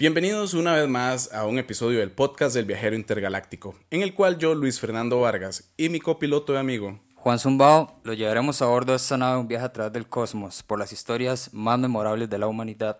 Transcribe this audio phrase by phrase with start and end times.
[0.00, 4.38] Bienvenidos una vez más a un episodio del podcast del viajero intergaláctico, en el cual
[4.38, 8.92] yo, Luis Fernando Vargas, y mi copiloto y amigo, Juan Zumbao, lo llevaremos a bordo
[8.92, 12.38] de esta nave un viaje a través del cosmos por las historias más memorables de
[12.38, 12.98] la humanidad.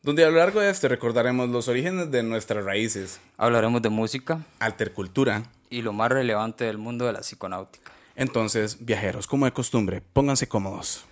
[0.00, 4.40] donde a lo largo de este recordaremos los orígenes de nuestras raíces, Hablaremos de música
[4.58, 5.42] altercultura.
[5.68, 7.92] y lo más relevante del mundo de la psiconáutica.
[8.16, 11.04] Entonces, viajeros, como de costumbre, pónganse cómodos,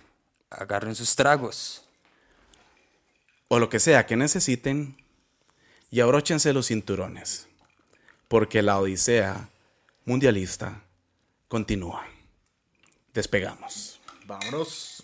[0.49, 1.83] Agarren sus tragos.
[3.49, 4.95] O lo que sea que necesiten,
[5.91, 7.47] y abróchense los cinturones,
[8.27, 9.49] porque la odisea
[10.05, 10.83] mundialista
[11.47, 12.07] continúa.
[13.13, 13.99] Despegamos.
[14.25, 15.03] Vámonos.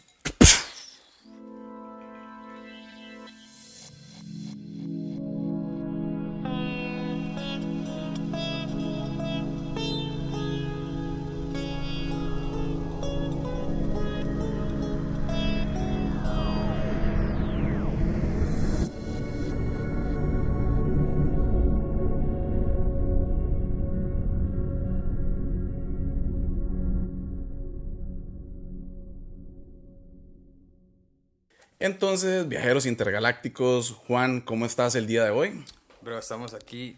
[31.85, 35.63] Entonces, viajeros intergalácticos, Juan, ¿cómo estás el día de hoy?
[36.01, 36.97] Bro, estamos aquí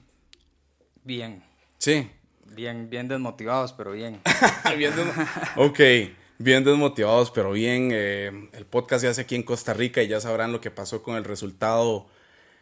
[1.04, 1.44] bien,
[1.78, 2.10] Sí,
[2.56, 4.22] bien, bien desmotivados, pero bien.
[4.78, 4.94] bien
[5.58, 5.80] ok,
[6.38, 7.90] bien desmotivados, pero bien.
[7.92, 11.04] eh, el podcast se hace aquí en Costa Rica y ya sabrán lo que pasó
[11.04, 12.08] con el resultado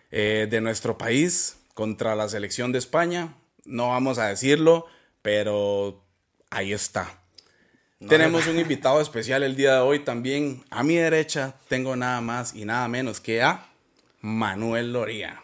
[0.09, 3.35] eh, de nuestro país contra la selección de España.
[3.65, 4.87] No vamos a decirlo,
[5.21, 6.03] pero
[6.49, 7.21] ahí está.
[8.07, 10.63] Tenemos un invitado especial el día de hoy también.
[10.69, 13.67] A mi derecha tengo nada más y nada menos que a
[14.21, 15.41] Manuel Loría,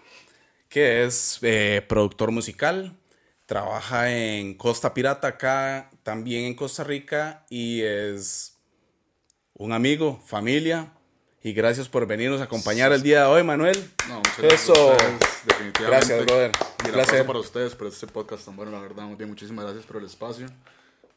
[0.70, 2.95] que es eh, productor musical,
[3.45, 8.58] trabaja en Costa Pirata acá, también en Costa Rica y es
[9.54, 10.94] un amigo, familia.
[11.44, 13.92] Y gracias por venirnos a acompañar el día de hoy, Manuel.
[14.08, 14.92] No, muchas gracias Eso.
[14.92, 15.84] a ustedes, definitivamente.
[15.86, 16.52] Gracias, brother.
[16.84, 17.26] Y el placer.
[17.26, 19.06] para ustedes por este podcast tan bueno, la verdad.
[19.06, 20.48] Muy bien, muchísimas gracias por el espacio.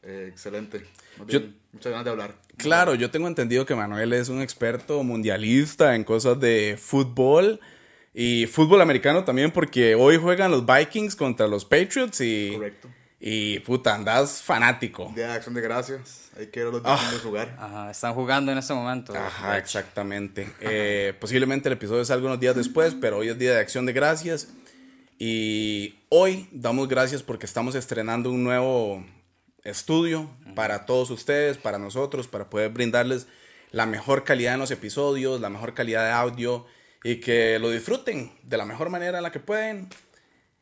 [0.06, 0.84] Eh, excelente.
[1.28, 1.40] Yo-
[1.72, 2.34] muchas ganas de hablar.
[2.56, 7.58] Claro, yo tengo entendido que Manuel es un experto mundialista en cosas de fútbol
[8.12, 12.88] y fútbol americano también, porque hoy juegan los Vikings contra los Patriots y, Correcto.
[13.18, 15.10] y puta, andas fanático.
[15.16, 16.30] Día de acción de gracias.
[16.38, 16.96] Hay que ver los Ah.
[17.00, 17.56] vikingos jugar.
[17.58, 19.14] Ajá, están jugando en este momento.
[19.16, 20.48] Ajá, exactamente.
[20.60, 23.92] Eh, posiblemente el episodio salga unos días después, pero hoy es día de acción de
[23.94, 24.48] gracias.
[25.18, 29.04] Y hoy damos gracias porque estamos estrenando un nuevo
[29.64, 33.26] estudio para todos ustedes, para nosotros, para poder brindarles
[33.70, 36.66] la mejor calidad en los episodios, la mejor calidad de audio
[37.02, 39.88] y que lo disfruten de la mejor manera en la que pueden.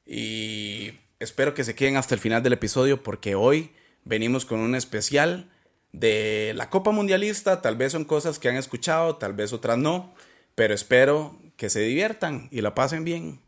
[0.07, 3.73] Y espero que se queden hasta el final del episodio porque hoy
[4.05, 5.51] venimos con un especial
[5.93, 7.61] de la Copa Mundialista.
[7.61, 10.15] Tal vez son cosas que han escuchado, tal vez otras no,
[10.55, 13.41] pero espero que se diviertan y la pasen bien.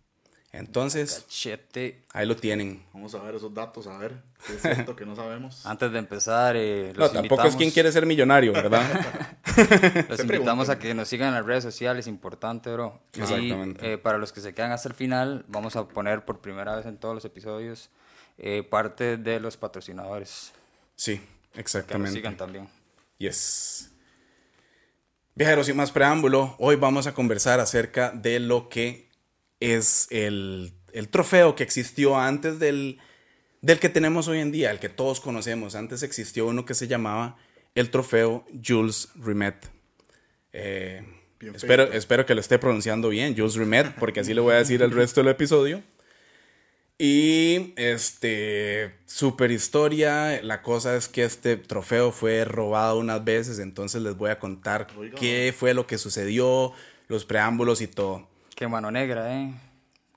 [0.56, 2.03] Entonces, Cachete.
[2.12, 2.84] ahí lo tienen.
[2.92, 4.15] Vamos a ver esos datos, a ver
[4.47, 5.66] qué es cierto que no sabemos.
[5.66, 8.82] Antes de empezar, eh, No, los tampoco es invitamos- quien quiere ser millonario, ¿verdad?
[10.09, 13.00] Los Se invitamos a que nos sigan en las redes sociales, importante, bro.
[13.15, 13.92] Y Exactamente.
[13.92, 16.86] eh, para los que se quedan hasta el final, vamos a poner por primera vez
[16.86, 17.91] en todos los episodios
[18.38, 20.53] eh, parte de los patrocinadores.
[20.97, 21.21] sí, Que
[21.53, 22.12] nos exactamente.
[22.12, 22.69] sigan también.
[23.19, 23.91] Yes.
[25.36, 29.09] Viajeros, sin más preámbulo, hoy vamos a conversar acerca de lo que
[29.60, 32.98] es el, el trofeo que existió antes del,
[33.62, 35.75] del que tenemos hoy en día, el que todos conocemos.
[35.75, 37.37] Antes existió uno que se llamaba
[37.75, 39.56] el trofeo Jules Rimet.
[40.53, 41.03] Eh,
[41.54, 44.82] espero, espero que lo esté pronunciando bien, Jules Rimet, porque así le voy a decir
[44.82, 45.82] el resto del episodio.
[46.97, 54.00] Y este, super historia, la cosa es que este trofeo fue robado unas veces, entonces
[54.00, 55.16] les voy a contar Oiga.
[55.19, 56.72] qué fue lo que sucedió,
[57.09, 58.28] los preámbulos y todo.
[58.54, 59.53] Qué mano negra, ¿eh?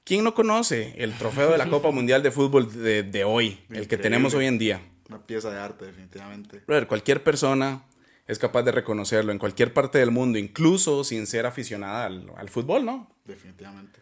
[0.04, 3.88] ¿Quién no conoce el trofeo de la Copa Mundial de Fútbol de, de hoy, el
[3.88, 4.82] que tenemos hoy en día?
[5.10, 6.62] Una pieza de arte, definitivamente.
[6.66, 7.84] Brother, cualquier persona
[8.26, 12.50] es capaz de reconocerlo en cualquier parte del mundo, incluso sin ser aficionada al, al
[12.50, 13.10] fútbol, ¿no?
[13.26, 14.00] Definitivamente.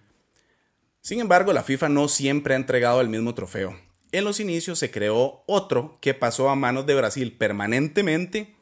[1.01, 3.75] Sin embargo, la FIFA no siempre ha entregado el mismo trofeo.
[4.11, 8.55] En los inicios se creó otro que pasó a manos de Brasil permanentemente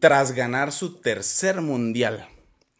[0.00, 2.28] tras ganar su tercer mundial.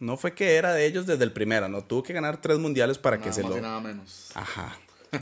[0.02, 2.98] No fue que era de ellos desde el primero, no tuvo que ganar tres mundiales
[2.98, 3.60] para que se lo...
[3.60, 4.32] nada menos.
[4.34, 4.76] Ajá.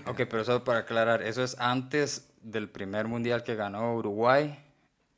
[0.06, 4.59] Ok, pero eso para aclarar, ¿eso es antes del primer mundial que ganó Uruguay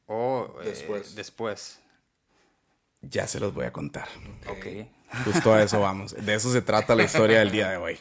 [0.07, 1.15] o eh, Después.
[1.15, 1.79] después?
[3.03, 4.09] Ya se los voy a contar.
[4.49, 4.89] Ok.
[5.25, 6.13] Justo a eso vamos.
[6.13, 8.01] De eso se trata la historia del día de hoy.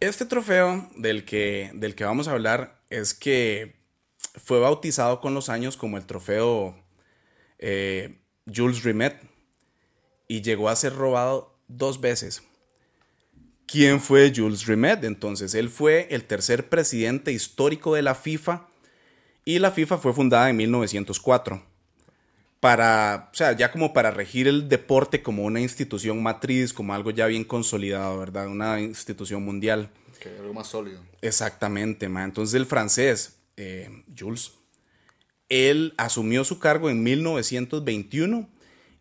[0.00, 3.76] Este trofeo del que, del que vamos a hablar es que
[4.34, 6.74] fue bautizado con los años como el trofeo
[7.60, 8.18] eh,
[8.52, 9.30] Jules Rimet
[10.32, 12.42] y llegó a ser robado dos veces.
[13.66, 15.04] ¿Quién fue Jules Rimet?
[15.04, 18.66] Entonces, él fue el tercer presidente histórico de la FIFA
[19.44, 21.62] y la FIFA fue fundada en 1904
[22.60, 27.10] para, o sea, ya como para regir el deporte como una institución matriz, como algo
[27.10, 28.46] ya bien consolidado, ¿verdad?
[28.46, 29.90] Una institución mundial.
[30.18, 31.02] Que algo más sólido.
[31.20, 32.24] Exactamente, ma.
[32.24, 34.52] Entonces el francés, eh, Jules,
[35.50, 38.48] él asumió su cargo en 1921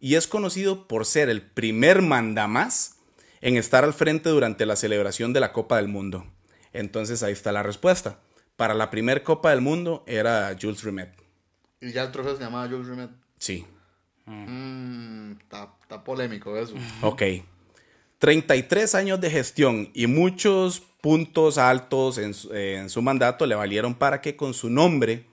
[0.02, 2.98] y es conocido por ser el primer mandamás
[3.40, 6.26] en estar al frente durante la celebración de la Copa del Mundo.
[6.74, 8.20] Entonces ahí está la respuesta.
[8.58, 11.14] Para la primera Copa del Mundo era Jules Rimet.
[11.80, 13.12] Y ya el trofeo se llamaba Jules Rimet.
[13.38, 13.66] Sí.
[14.26, 16.74] Mmm, está, polémico eso.
[17.04, 17.22] Ok.
[18.18, 24.36] 33 años de gestión y muchos puntos altos en su mandato le valieron para que
[24.36, 25.31] con su nombre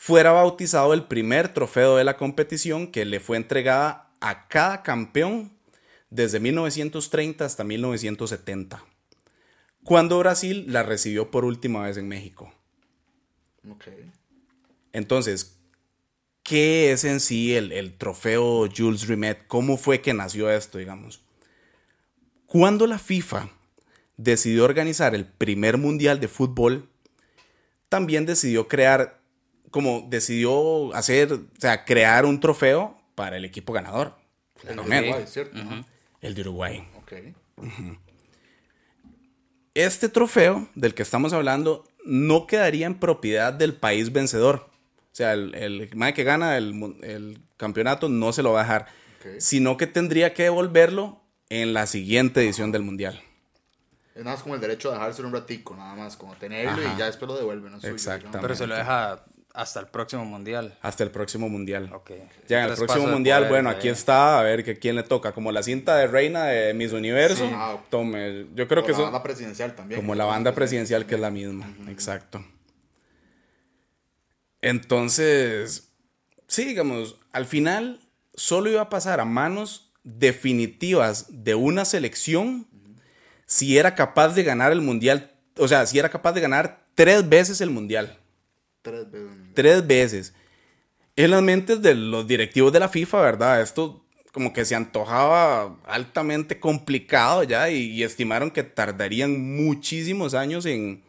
[0.00, 5.50] fuera bautizado el primer trofeo de la competición que le fue entregada a cada campeón
[6.08, 8.84] desde 1930 hasta 1970,
[9.82, 12.54] cuando Brasil la recibió por última vez en México.
[14.92, 15.58] Entonces,
[16.44, 19.48] ¿qué es en sí el, el trofeo Jules Rimet?
[19.48, 21.24] ¿Cómo fue que nació esto, digamos?
[22.46, 23.50] Cuando la FIFA
[24.16, 26.88] decidió organizar el primer mundial de fútbol,
[27.88, 29.17] también decidió crear,
[29.70, 34.14] como decidió hacer, o sea, crear un trofeo para el equipo ganador.
[34.66, 34.82] El de.
[34.82, 35.58] Uruguay, ¿cierto?
[36.20, 36.88] El de Uruguay.
[36.96, 37.12] Ok.
[39.74, 44.68] Este trofeo del que estamos hablando no quedaría en propiedad del país vencedor.
[45.12, 48.62] O sea, el, el mae que gana el, el campeonato no se lo va a
[48.64, 48.86] dejar,
[49.38, 53.20] sino que tendría que devolverlo en la siguiente edición del mundial.
[54.14, 56.94] Es nada más como el derecho a dejárselo un ratico, nada más, como tenerlo Ajá.
[56.94, 57.72] y ya después lo devuelven.
[57.72, 57.80] ¿no?
[57.80, 58.18] Suyo.
[58.40, 59.24] Pero se lo deja
[59.58, 60.78] hasta el próximo mundial.
[60.82, 61.90] Hasta el próximo mundial.
[61.92, 62.12] Ok.
[62.46, 65.32] Ya en el próximo mundial, bueno, aquí está, a ver que quién le toca.
[65.32, 67.44] Como la cinta de reina de Miss Universo.
[67.44, 67.50] Sí.
[67.52, 69.02] Ah, Tome, yo creo O que la eso.
[69.04, 70.00] banda presidencial también.
[70.00, 72.44] Como la banda presidencial que es la misma, exacto.
[74.60, 75.88] Entonces,
[76.46, 78.00] sí, digamos, al final
[78.34, 82.68] solo iba a pasar a manos definitivas de una selección
[83.46, 87.28] si era capaz de ganar el mundial, o sea, si era capaz de ganar tres
[87.28, 88.18] veces el mundial,
[88.82, 89.30] Tres veces.
[89.54, 90.34] tres veces.
[91.16, 93.60] En las mentes de los directivos de la FIFA, ¿verdad?
[93.60, 100.64] Esto como que se antojaba altamente complicado ya y, y estimaron que tardarían muchísimos años
[100.66, 101.02] en,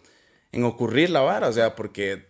[0.51, 2.27] en ocurrir la vara, o sea, porque,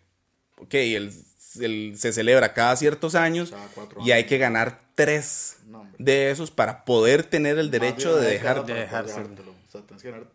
[0.57, 1.13] ok, el,
[1.61, 6.51] el- se celebra cada ciertos años Cada y hay que ganar tres No, de esos
[6.51, 8.65] para poder tener el derecho de dejar...
[8.65, 9.29] dejárselo.
[9.29, 9.51] dejártelo.
[9.51, 10.27] O sea, tienes que ganar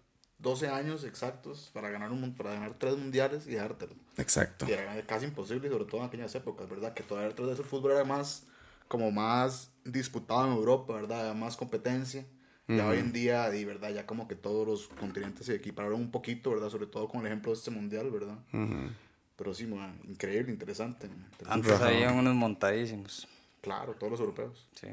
[0.45, 3.95] 12 años exactos para ganar, un, para ganar tres mundiales y dejártelo.
[4.17, 4.67] Exacto.
[4.69, 6.95] Y era casi imposible, sobre todo en aquellas épocas, ¿verdad?
[6.95, 8.47] Que todavía detrás de ese fútbol era más,
[8.87, 11.23] como más disputado en Europa, ¿verdad?
[11.23, 12.25] Había más competencia.
[12.67, 16.11] Ya hoy en día, y verdad, ya como que todos los continentes se equipararon un
[16.11, 16.71] poquito, ¿verdad?
[16.71, 18.39] Sobre todo con el ejemplo de este mundial, ¿verdad?
[19.37, 21.09] Pero sí, man, increíble, interesante.
[21.09, 21.27] man.
[21.47, 23.29] Antes había unos montadísimos.
[23.61, 24.67] Claro, todos los europeos.
[24.75, 24.89] Sí.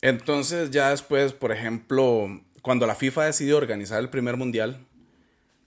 [0.00, 2.28] Entonces ya después, por ejemplo,
[2.62, 4.86] cuando la FIFA decidió organizar el primer mundial,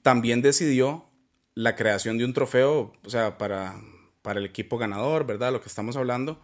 [0.02, 1.06] también decidió
[1.54, 3.76] la creación de un trofeo, o sea, para,
[4.22, 5.52] para el equipo ganador, ¿verdad?
[5.52, 6.42] Lo que estamos hablando.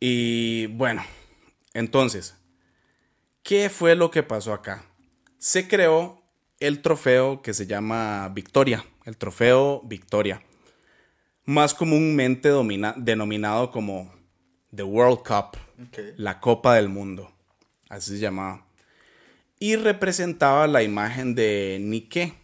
[0.00, 1.04] Y bueno,
[1.72, 2.36] entonces,
[3.42, 4.84] ¿qué fue lo que pasó acá?
[5.38, 6.22] Se creó
[6.60, 10.42] el trofeo que se llama Victoria, el trofeo Victoria,
[11.44, 14.14] más comúnmente domina- denominado como
[14.74, 15.58] The World Cup
[16.16, 17.32] la Copa del Mundo,
[17.88, 18.66] así se llamaba.
[19.64, 22.34] Y representaba la imagen de Nike.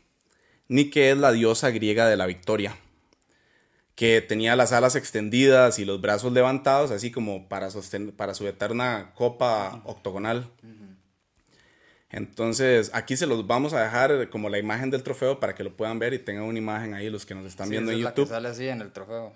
[0.68, 2.78] Nike es la diosa griega de la victoria,
[3.94, 8.72] que tenía las alas extendidas y los brazos levantados, así como para, sostener, para sujetar
[8.72, 10.48] una copa octogonal.
[12.08, 15.76] Entonces, aquí se los vamos a dejar como la imagen del trofeo para que lo
[15.76, 17.98] puedan ver y tengan una imagen ahí los que nos están Sí, viendo esa en
[18.00, 18.32] es la que YouTube.
[18.34, 19.34] sale así en el trofeo.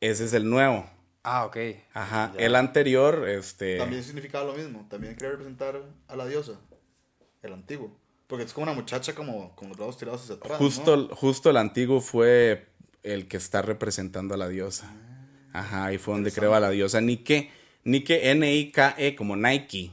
[0.00, 0.88] Ese es el nuevo.
[1.24, 1.56] Ah, ok.
[1.94, 2.44] Ajá, Ya.
[2.46, 3.78] el anterior, este...
[3.78, 4.86] También significaba lo mismo.
[4.90, 6.58] También quería representar a la diosa.
[7.42, 7.96] El antiguo.
[8.26, 10.58] Porque es como una muchacha como con los brazos tirados hacia atrás.
[10.58, 11.14] Justo, ¿no?
[11.14, 12.66] justo el antiguo fue
[13.02, 14.92] el que está representando a la diosa.
[15.52, 17.50] Ajá, ahí fue donde creó a la diosa Nike.
[17.84, 19.92] Nike, N-I-K-E, como Nike.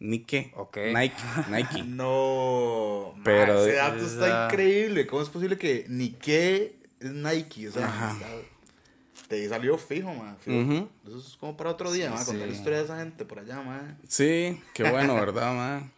[0.00, 0.52] Nike.
[0.56, 0.78] Ok.
[0.94, 1.14] Nike,
[1.50, 1.82] Nike.
[1.84, 3.14] No.
[3.24, 3.64] Pero-.
[3.64, 5.06] Ese dato está increíble.
[5.06, 7.68] ¿Cómo es posible que Nike es Nike?
[7.68, 8.12] O sea, Ajá.
[8.12, 8.53] está-
[9.28, 10.36] te salió fijo, man.
[10.38, 10.88] fijo.
[11.06, 12.24] Eso es como para otro día, Sí, man.
[12.24, 12.58] Contar la sí.
[12.58, 13.98] historia de esa gente por allá, man.
[14.08, 15.92] Sí, qué bueno, ¿verdad, man?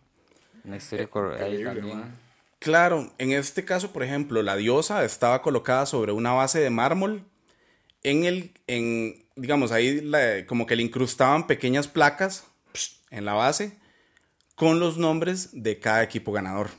[0.65, 1.99] Una historia Increíble, también.
[1.99, 2.15] man.
[2.59, 7.25] Claro, en este caso, por ejemplo, la diosa estaba colocada sobre una base de mármol.
[8.03, 13.35] En el, en, digamos, ahí la- como que le incrustaban pequeñas placas psh, en la
[13.35, 13.79] base
[14.55, 16.71] con los nombres de cada equipo ganador.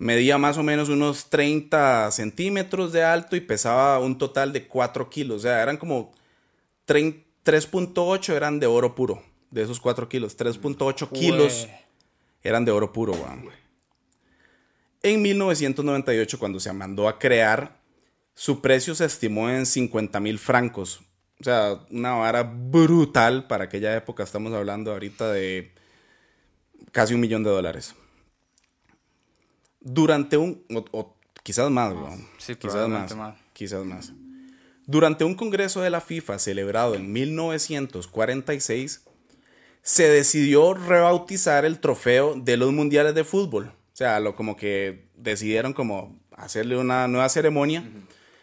[0.00, 5.10] Medía más o menos unos 30 centímetros de alto y pesaba un total de 4
[5.10, 5.36] kilos.
[5.36, 6.12] O sea, eran como
[6.86, 9.22] 3.8 eran de oro puro.
[9.50, 10.38] De esos 4 kilos.
[10.38, 11.68] 3.8 kilos
[12.42, 13.12] eran de oro puro.
[15.02, 17.76] En 1998, cuando se mandó a crear,
[18.34, 21.02] su precio se estimó en 50 mil francos.
[21.42, 24.22] O sea, una vara brutal para aquella época.
[24.22, 25.74] Estamos hablando ahorita de
[26.90, 27.94] casi un millón de dólares
[29.80, 31.94] durante un, o, quizás más,
[32.58, 33.14] quizás más,
[33.52, 34.12] quizás más.
[34.86, 39.02] Durante un congreso de la FIFA celebrado en 1946,
[39.82, 43.66] se decidió rebautizar el trofeo de los mundiales de fútbol.
[43.68, 47.84] O sea, lo como que decidieron como hacerle una nueva ceremonia.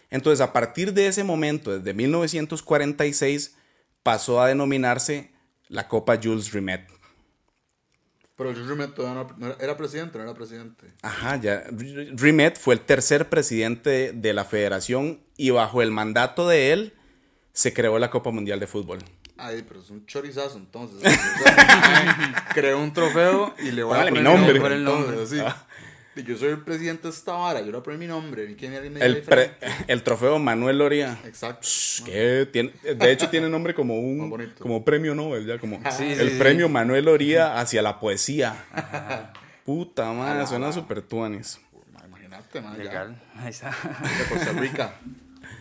[0.09, 3.55] Entonces, a partir de ese momento, desde 1946,
[4.03, 5.31] pasó a denominarse
[5.67, 6.87] la Copa Jules Rimet.
[8.37, 10.85] Pero Rimet todavía no, era presidente, no era presidente.
[11.01, 11.63] Ajá, ya.
[11.71, 16.93] Rimet fue el tercer presidente de la federación y bajo el mandato de él
[17.51, 18.99] se creó la Copa Mundial de Fútbol.
[19.37, 21.01] Ay, pero es un chorizazo entonces.
[22.53, 24.75] creó un trofeo y le voy a poner mi nombre.
[24.75, 25.66] El nombre ah.
[26.23, 28.43] Yo soy el presidente de esta vara, yo a poner mi nombre.
[28.43, 29.23] el,
[29.87, 31.19] el, trofeo Manuel Loría.
[31.25, 31.67] Exacto.
[32.51, 37.05] tiene, de hecho tiene nombre como un como premio Nobel, ya como el premio Manuel
[37.05, 38.65] Loría hacia la poesía.
[39.65, 41.59] Puta madre, suena super tuanes.
[42.07, 42.77] Imagínate, man.
[42.77, 43.21] Legal.
[43.35, 43.69] Ahí está.
[43.69, 44.93] De Costa Rica.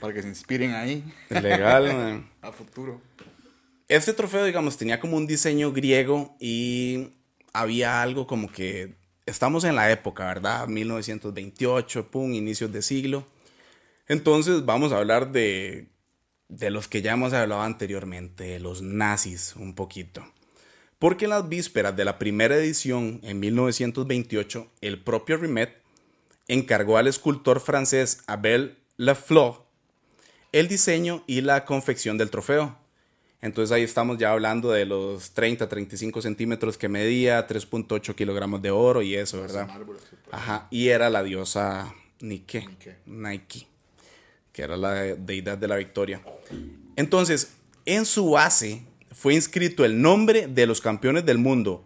[0.00, 1.04] para que se inspiren ahí.
[1.28, 2.30] Legal, man.
[2.40, 3.00] A futuro.
[3.88, 7.12] Este trofeo, digamos, tenía como un diseño griego y
[7.52, 8.94] había algo como que
[9.26, 10.66] estamos en la época, ¿verdad?
[10.68, 13.26] 1928, pum, inicios de siglo.
[14.08, 15.88] Entonces vamos a hablar de,
[16.48, 20.24] de los que ya hemos hablado anteriormente, los nazis un poquito.
[20.98, 25.82] Porque en las vísperas de la primera edición, en 1928, el propio Rimet
[26.48, 29.66] encargó al escultor francés Abel Lafleur
[30.52, 32.78] el diseño y la confección del trofeo.
[33.42, 38.70] Entonces ahí estamos ya hablando de los 30, 35 centímetros que medía, 3.8 kilogramos de
[38.70, 39.68] oro y eso, ¿verdad?
[40.30, 42.66] Ajá, y era la diosa Nike,
[43.04, 43.66] Nike,
[44.52, 46.22] que era la deidad de la victoria.
[46.96, 47.52] Entonces,
[47.84, 51.84] en su base fue inscrito el nombre de los campeones del mundo.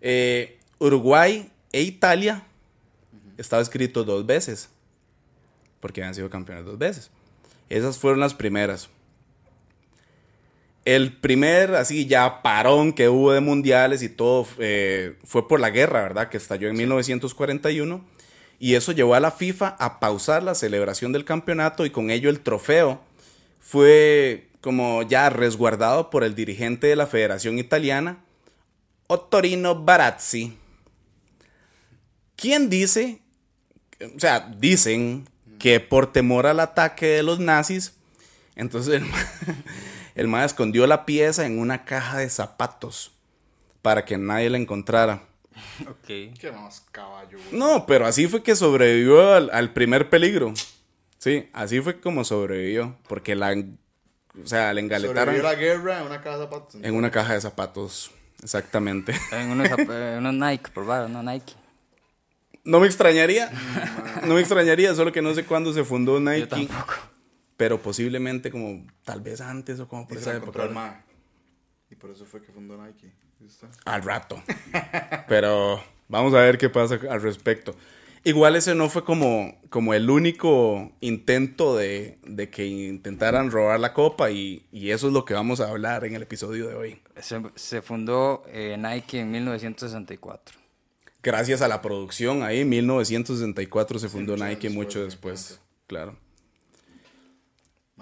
[0.00, 2.44] Eh, Uruguay e Italia
[3.38, 4.68] estaba escrito dos veces,
[5.80, 7.10] porque habían sido campeones dos veces.
[7.68, 8.90] Esas fueron las primeras.
[10.84, 15.70] El primer, así ya parón que hubo de mundiales y todo eh, fue por la
[15.70, 16.28] guerra, ¿verdad?
[16.28, 18.04] Que estalló en 1941.
[18.58, 22.30] Y eso llevó a la FIFA a pausar la celebración del campeonato y con ello
[22.30, 23.00] el trofeo
[23.60, 28.18] fue como ya resguardado por el dirigente de la Federación Italiana,
[29.06, 30.56] Ottorino Barazzi.
[32.36, 33.20] ¿Quién dice,
[34.14, 37.94] o sea, dicen que por temor al ataque de los nazis,
[38.56, 39.02] entonces
[40.14, 43.12] el mae escondió la pieza en una caja de zapatos
[43.82, 45.22] para que nadie la encontrara.
[45.82, 46.06] Ok.
[46.38, 50.54] Qué más caballo, No, pero así fue que sobrevivió al, primer peligro.
[51.18, 52.96] Sí, así fue como sobrevivió.
[53.08, 53.54] Porque la.
[54.42, 55.34] O sea, le engaletaron.
[55.34, 56.80] Sobrevivió la guerra en una caja de zapatos.
[56.82, 58.10] En una caja de zapatos,
[58.42, 59.14] exactamente.
[59.32, 59.68] En unos,
[60.18, 61.54] unos Nike, por favor, no Nike.
[62.64, 63.50] No me extrañaría.
[64.24, 66.40] no me extrañaría, solo que no sé cuándo se fundó Nike.
[66.40, 66.94] Yo tampoco
[67.62, 71.04] pero posiblemente como tal vez antes o como por esa época.
[71.88, 73.12] Y por eso fue que fundó Nike.
[73.84, 74.42] Al rato.
[75.28, 77.76] pero vamos a ver qué pasa al respecto.
[78.24, 83.92] Igual ese no fue como, como el único intento de, de que intentaran robar la
[83.92, 87.00] copa y, y, eso es lo que vamos a hablar en el episodio de hoy.
[87.20, 90.58] Se, se fundó eh, Nike en 1964.
[91.22, 96.16] Gracias a la producción ahí, 1964 se fundó Nike mucho después, claro.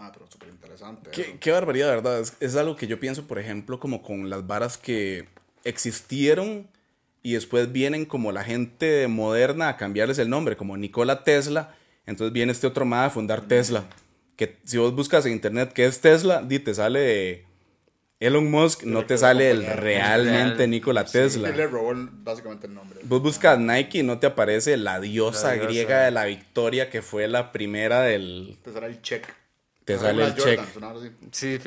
[0.01, 1.11] Ah, pero súper interesante.
[1.11, 2.25] Qué, barbaridad, ¿verdad?
[2.41, 5.29] Es, algo que yo pienso, por ejemplo, como con las varas que
[5.63, 6.67] existieron
[7.23, 11.75] y después vienen como la gente moderna a cambiarles el nombre, como Nikola Tesla.
[12.07, 13.85] Entonces viene este otro más a fundar Tesla.
[14.37, 17.45] Que si vos buscas en internet qué es Tesla, di, te sale
[18.21, 21.51] Elon Musk, no te sale el realmente Nikola Tesla.
[21.51, 23.01] Sí, le robó básicamente el nombre.
[23.03, 27.29] Vos buscas Nike y no te aparece la diosa, griega de la victoria que fue
[27.29, 28.57] la primera del...
[28.65, 29.41] Te sale el check
[29.85, 30.61] te sale el check.
[31.33, 31.59] Sí,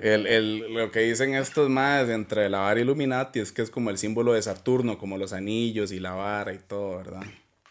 [0.00, 3.90] El, el, lo que dicen estos más entre la vara Illuminati es que es como
[3.90, 7.22] el símbolo de Saturno, como los anillos y la vara y todo, ¿verdad?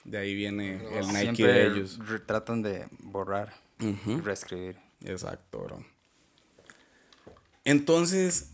[0.03, 1.99] De ahí viene el Nike de ellos.
[2.25, 4.77] Tratan de borrar y reescribir.
[5.05, 5.85] Exacto, bro.
[7.63, 8.51] Entonces,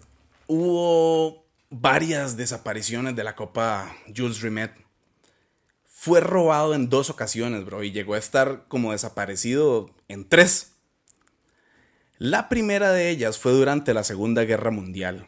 [0.48, 4.72] hubo varias desapariciones de la Copa Jules Rimet.
[5.86, 10.77] Fue robado en dos ocasiones, bro, y llegó a estar como desaparecido en tres.
[12.20, 15.28] La primera de ellas fue durante la Segunda Guerra Mundial,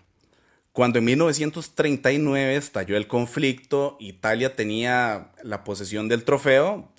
[0.72, 6.90] cuando en 1939 estalló el conflicto, Italia tenía la posesión del trofeo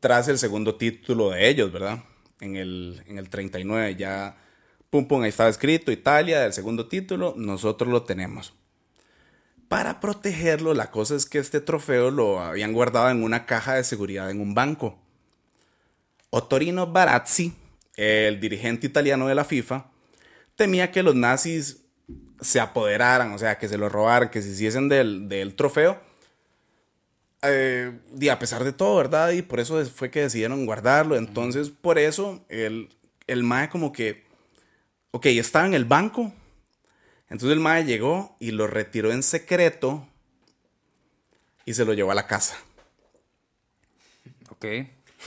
[0.00, 2.04] tras el segundo título de ellos, ¿verdad?
[2.40, 4.36] En el, en el 39 ya,
[4.88, 8.54] pum, pum, ahí estaba escrito Italia del segundo título, nosotros lo tenemos.
[9.68, 13.84] Para protegerlo, la cosa es que este trofeo lo habían guardado en una caja de
[13.84, 14.98] seguridad en un banco.
[16.30, 17.52] Ottorino Barazzi,
[17.98, 19.90] el dirigente italiano de la FIFA,
[20.56, 21.84] temía que los nazis
[22.40, 26.00] se apoderaran, o sea, que se lo robaran, que se hiciesen del, del trofeo.
[27.42, 29.32] Eh, y a pesar de todo, ¿verdad?
[29.32, 31.16] Y por eso fue que decidieron guardarlo.
[31.16, 32.88] Entonces, por eso, el,
[33.26, 34.24] el MAE como que,
[35.10, 36.32] ok, estaba en el banco,
[37.30, 40.08] entonces el mae llegó y lo retiró en secreto
[41.64, 42.56] y se lo llevó a la casa.
[44.50, 44.64] Ok.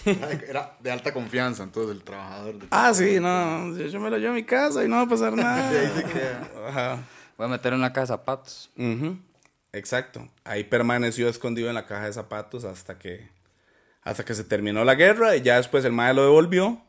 [0.06, 2.60] Era de alta confianza, entonces, el trabajador.
[2.60, 5.08] de- Ah, sí, no, yo me lo llevo a mi casa y no va a
[5.08, 5.72] pasar nada.
[5.74, 6.50] Y ahí se queda.
[6.68, 7.00] Ajá.
[7.38, 8.70] Voy a meter en una caja de zapatos.
[8.78, 9.18] Ujú,
[9.74, 10.28] Exacto.
[10.44, 13.30] Ahí permaneció escondido en la caja de zapatos hasta que
[14.04, 16.82] hasta que se terminó la guerra y ya después el mae lo devolvió.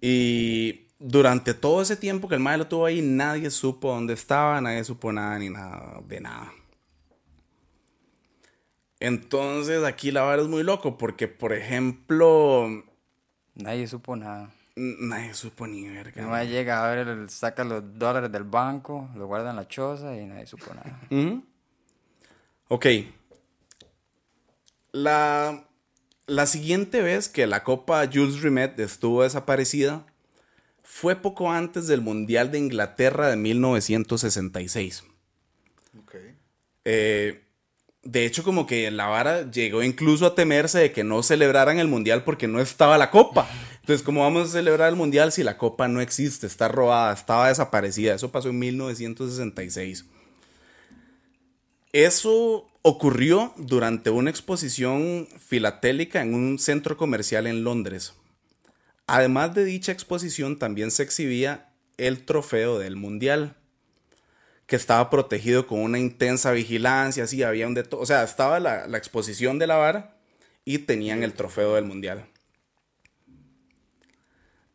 [0.00, 4.60] Y durante todo ese tiempo que el mae lo tuvo ahí, nadie supo dónde estaba,
[4.60, 6.52] nadie supo nada ni nada de nada.
[9.06, 12.84] Entonces aquí la vara es muy loco porque, por ejemplo,
[13.54, 14.50] Nadie supo nada.
[14.76, 16.22] nadie supo ni verga.
[16.22, 20.16] Mamá llega a ver, el- saca los dólares del banco, lo guarda en la choza
[20.16, 21.00] y nadie supo nada.
[21.10, 21.44] Ujú.
[22.68, 22.86] Ok.
[24.92, 25.64] La,
[26.26, 30.06] la siguiente vez que la Copa Jules Rimet estuvo desaparecida
[30.82, 35.04] fue poco antes del Mundial de Inglaterra de 1966.
[36.00, 36.14] Ok.
[36.84, 37.43] Eh,
[38.04, 41.88] de hecho, como que la vara llegó incluso a temerse de que no celebraran el
[41.88, 43.48] Mundial porque no estaba la Copa.
[43.80, 46.46] Entonces, ¿cómo vamos a celebrar el Mundial si la Copa no existe?
[46.46, 48.14] Está robada, estaba desaparecida.
[48.14, 50.04] Eso pasó en 1966.
[51.92, 58.14] Eso ocurrió durante una exposición filatélica en un centro comercial en Londres.
[59.06, 63.56] Además de dicha exposición, también se exhibía el trofeo del Mundial,
[64.66, 68.00] que estaba protegido con una intensa vigilancia, así había un de todo.
[68.00, 70.16] O sea, estaba la, la exposición de la vara
[70.64, 72.26] y tenían el trofeo del Mundial.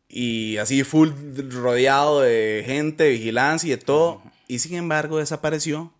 [0.08, 1.10] Y así full
[1.50, 4.22] rodeado de gente, vigilancia y de todo.
[4.48, 5.92] Y sin embargo desapareció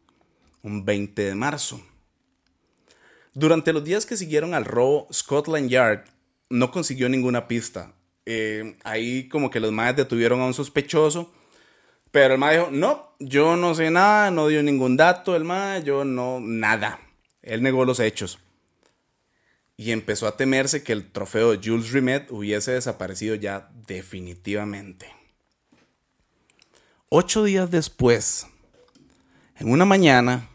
[0.62, 1.80] un 20 de marzo.
[3.34, 6.04] Durante los días que siguieron al robo, Scotland Yard
[6.48, 7.94] no consiguió ninguna pista.
[8.26, 11.32] Eh, ahí como que los maes detuvieron a un sospechoso,
[12.10, 15.82] pero el mae dijo, no, yo no sé nada, no dio ningún dato, el mae,
[15.82, 17.00] yo no, nada.
[17.42, 18.38] Él negó los hechos.
[19.76, 25.10] Y empezó a temerse que el trofeo de Jules Rimet hubiese desaparecido ya definitivamente.
[27.08, 28.46] Ocho días después,
[29.58, 30.48] en una mañana,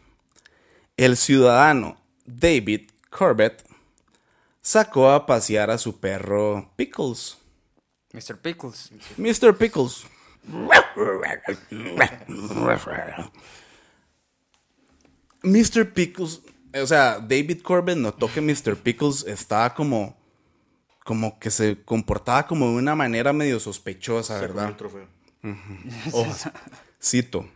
[0.96, 3.64] el ciudadano David Corbett
[4.62, 7.38] sacó a pasear a su perro Pickles.
[8.12, 8.38] Mr.
[8.38, 8.90] Pickles.
[9.16, 9.56] Mr.
[9.56, 10.06] Pickles.
[15.42, 15.92] Mr.
[15.92, 16.42] Pickles,
[16.74, 18.76] o sea, David Corbett notó que Mr.
[18.76, 20.16] Pickles estaba como,
[21.04, 24.68] como que se comportaba como de una manera medio sospechosa, Se ¿verdad?
[24.70, 25.06] el trofeo.
[26.12, 26.26] Oh,
[27.02, 27.48] cito.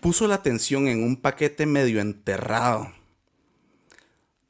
[0.00, 2.92] Puso la atención en un paquete medio enterrado,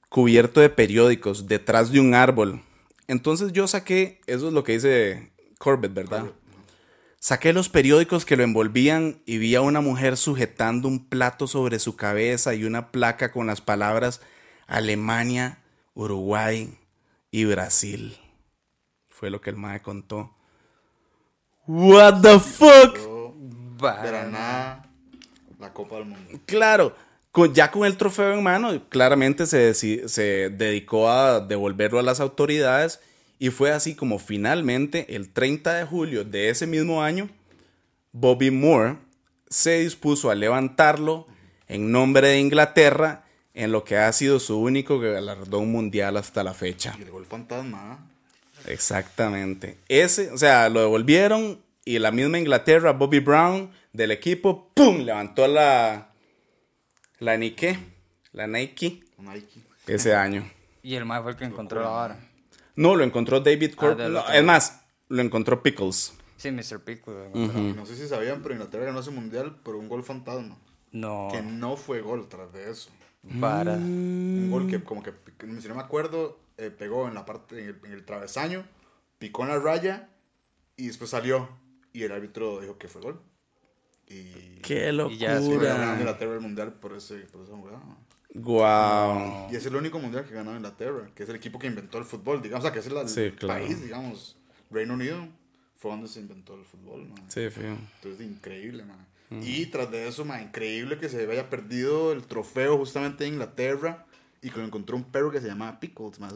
[0.09, 2.61] cubierto de periódicos, detrás de un árbol.
[3.07, 6.27] Entonces yo saqué, eso es lo que dice Corbett, ¿verdad?
[7.25, 11.79] Saqué los periódicos que lo envolvían y vi a una mujer sujetando un plato sobre
[11.79, 14.21] su cabeza y una placa con las palabras
[14.67, 15.63] Alemania,
[15.95, 16.77] Uruguay
[17.31, 18.19] y Brasil.
[19.09, 20.35] Fue lo que el mae contó.
[21.67, 22.99] What the fuck?
[23.79, 24.83] Vara,
[25.59, 26.41] la Copa del Mundo.
[26.45, 26.95] Claro,
[27.33, 32.21] con, ya con el trofeo en mano, claramente se, se dedicó a devolverlo a las
[32.21, 33.01] autoridades
[33.39, 37.29] y fue así como finalmente el 30 de julio de ese mismo año,
[38.13, 38.97] Bobby Moore
[39.49, 41.27] se dispuso a levantarlo
[41.69, 46.55] en nombre de Inglaterra en lo que ha sido su único galardón mundial hasta la
[46.55, 46.95] fecha.
[46.99, 48.07] Y llegó el fantasma.
[48.67, 49.79] Exactamente.
[49.89, 55.01] Ese, o sea, lo devolvieron y la misma Inglaterra, Bobby Brown del equipo, ¡pum!
[55.01, 56.09] Levantó la,
[57.19, 57.79] la Nike,
[58.33, 59.61] la Nike, Nike.
[59.87, 60.51] ese año.
[60.83, 62.19] Y el mae fue el que encontró la vara.
[62.77, 63.99] No, lo encontró David Corp.
[63.99, 64.33] del no, otro.
[64.33, 66.15] es más, lo encontró Pickles.
[66.37, 66.81] Sí, Mr.
[66.85, 67.35] Pickles.
[67.35, 70.59] No sé si sabían, pero Inglaterra ganó ese mundial por un gol fantasma.
[70.93, 71.29] No.
[71.33, 72.91] Que no fue gol tras de eso.
[73.41, 73.75] Para.
[73.75, 75.13] Un gol que, como que,
[75.61, 78.67] si no me acuerdo, eh, pegó en la parte, en el, en el travesaño,
[79.19, 80.11] picó en la raya
[80.77, 81.49] y después salió.
[81.93, 83.21] Y el árbitro dijo que fue gol.
[84.09, 84.61] Y.
[84.63, 85.99] ¡Qué Y ya se Fue ganando locura!
[86.01, 87.81] Inglaterra el mundial por, ese, por esa jugada.
[88.35, 89.49] ¡Guau!
[89.51, 92.05] Y es el único mundial que ganado Inglaterra, que es el equipo que inventó el
[92.05, 93.61] fútbol, digamos, o sea, que es el, el Sí, claro.
[93.65, 94.37] país, digamos.
[94.71, 95.29] Reino Unido
[95.77, 97.23] fue donde se inventó el fútbol, man.
[97.29, 97.77] Sí, fío.
[97.97, 99.07] Entonces, increíble, man.
[99.43, 104.07] Y tras de eso, man, increíble que se haya perdido el trofeo justamente en Inglaterra
[104.43, 106.31] y que lo encontró un perro que se llamaba Pickles, man.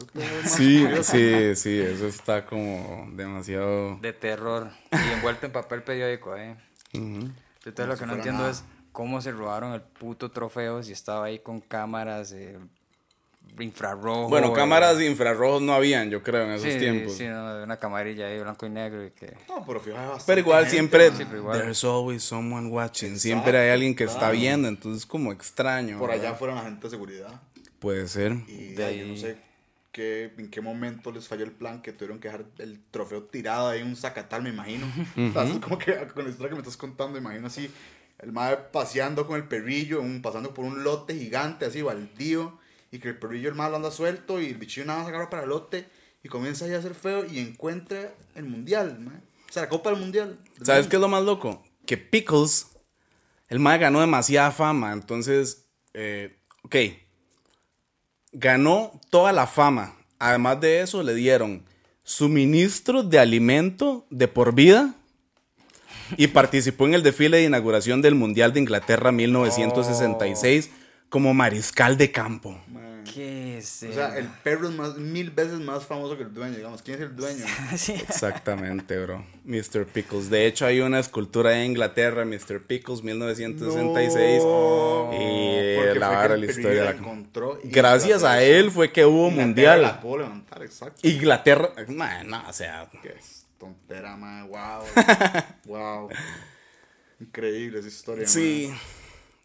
[0.45, 3.97] Sí, curioso, sí, sí, eso está como demasiado...
[4.01, 4.69] De terror.
[4.91, 6.57] Y envuelto en papel periódico, eh.
[6.93, 7.29] Ujú.
[7.65, 8.51] Entonces Como lo que no entiendo nada.
[8.51, 8.63] es
[8.99, 12.59] cómo se robaron el puto trofeo si estaba ahí con cámaras eh,
[13.57, 14.27] infrarrojo.
[14.27, 17.13] Bueno, cámaras de infrarrojos no habían, yo creo, en esos sí, tiempos.
[17.13, 19.37] Sí, no, una camarilla ahí blanco y negro y que...
[19.47, 21.17] No, pero fíjate bastante Pero igual gente, siempre, man.
[21.17, 21.61] Sí, pero igual.
[21.61, 23.13] there's always someone watching.
[23.13, 25.97] Exacto, siempre hay alguien que está viendo, entonces como extraño.
[25.97, 27.41] Por allá fueron agentes de seguridad.
[27.79, 28.33] Puede ser.
[28.49, 29.37] Y De yo no ahí- sé
[29.93, 33.69] qué, en qué momento les falló el plan que tuvieron que dejar el trofeo tirado
[33.69, 34.87] ahí en un zacatal, me imagino.
[35.29, 37.71] O sea, es como que con la historia que me estás contando, imagino así,
[38.19, 42.59] el madre paseando con el perrillo, un- pasando por un lote gigante, así, baldío,
[42.91, 45.29] y que el perrillo, el madre lo anda suelto, y el bichillo nada más agarra
[45.29, 45.87] para el lote,
[46.23, 49.17] y comienza ahí a hacer feo, y encuentra el mundial, mae.
[49.49, 50.37] O sea, la copa del mundial.
[50.61, 51.63] ¿Sabes qué es lo más loco?
[51.85, 52.67] Que Pickles,
[53.47, 56.75] el mae ganó demasiada fama, entonces, eh, ok,
[58.31, 59.95] ganó toda la fama.
[60.19, 61.63] Además de eso, le dieron
[62.03, 64.95] suministro de alimento de por vida
[66.17, 70.69] y participó en el desfile de inauguración del Mundial de Inglaterra 1966
[71.09, 72.59] como mariscal de campo.
[72.67, 72.89] Mae.
[73.13, 76.55] ¿Qué es O sea, el perro es más, mil veces más famoso que el dueño,
[76.55, 76.83] digamos.
[76.83, 77.43] ¿Quién es el dueño?
[77.75, 77.93] Sí.
[77.93, 79.25] Exactamente, bro.
[79.45, 79.85] Mr.
[79.91, 80.29] Pickles.
[80.29, 82.61] De hecho, hay una escultura en Inglaterra, Mr.
[82.67, 84.43] Pickles, 1966.
[84.43, 85.09] No.
[85.13, 86.83] y Porque la la historia.
[86.83, 89.81] la- encontró Gracias a él fue que hubo Inglaterra mundial.
[89.81, 91.07] La pudo levantar, exacto.
[91.07, 94.47] Inglaterra, man, no, o sea, Qué es tontera, man.
[94.47, 94.83] Wow.
[95.65, 96.09] wow.
[97.19, 98.27] Increíble esa historia.
[98.27, 98.73] sí,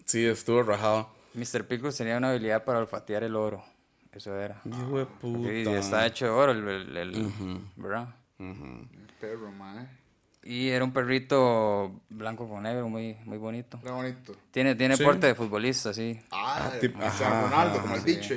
[0.05, 1.11] sí, estuvo rajado.
[1.35, 1.67] Mr.
[1.67, 3.65] Pickles tenía una habilidad para olfatear el oro.
[4.13, 4.63] Eso era.
[4.65, 5.79] Hijo de Sí, puta.
[5.79, 8.15] está hecho de oro, el, el- el- ¿verdad?
[8.39, 8.89] man.
[9.21, 9.89] Perro, man.
[10.47, 13.81] Y era un perrito blanco con negro, muy, muy bonito.
[13.83, 14.37] Qué bonito.
[14.51, 15.03] Tiene, tiene Sí.
[15.03, 16.21] porte de futbolista, sí.
[16.31, 18.07] Ah, tipo- Cristiano ajá, Ronaldo, ajá, como el sí.
[18.17, 18.35] bicho.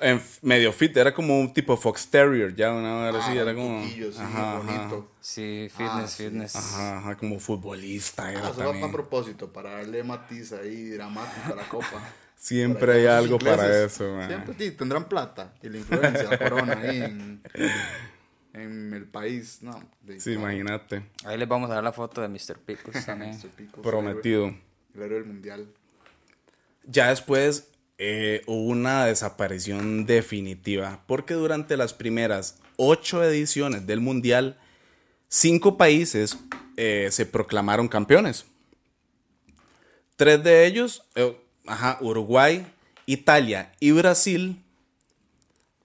[0.00, 3.50] En medio fit, era como un tipo Fox Terrier, ya una hora así, Ah, era
[3.52, 3.84] un como.
[3.86, 5.10] sí, ajá, bonito.
[5.20, 6.24] Sí, fitness, Ah, sí.
[6.24, 6.56] fitness.
[6.56, 8.90] Ajá, ajá, como futbolista Ah, era eso va a también.
[8.92, 11.86] propósito, para darle matiz ahí dramático a la copa.
[12.36, 14.26] Siempre hay algo los para ingleses eso, man.
[14.28, 17.40] Siempre sí, tendrán plata y la influencia, la corona ahí en,
[18.52, 19.58] en el país.
[19.62, 21.02] No, de- Sí, imagínate.
[21.24, 22.58] Ahí les vamos a dar la foto de Mr.
[22.64, 23.30] Pickles también.
[23.36, 23.48] Mr.
[23.50, 24.46] Pickles, Prometido.
[24.46, 24.60] El héroe,
[24.94, 25.66] el héroe del mundial.
[26.86, 34.58] Ya después eh, hubo una desaparición definitiva, porque durante las primeras ocho ediciones del Mundial,
[35.28, 36.36] cinco países
[36.76, 38.46] eh, se proclamaron campeones.
[40.16, 41.36] Tres de ellos, eh,
[41.66, 42.66] ajá, Uruguay,
[43.06, 44.62] Italia y Brasil,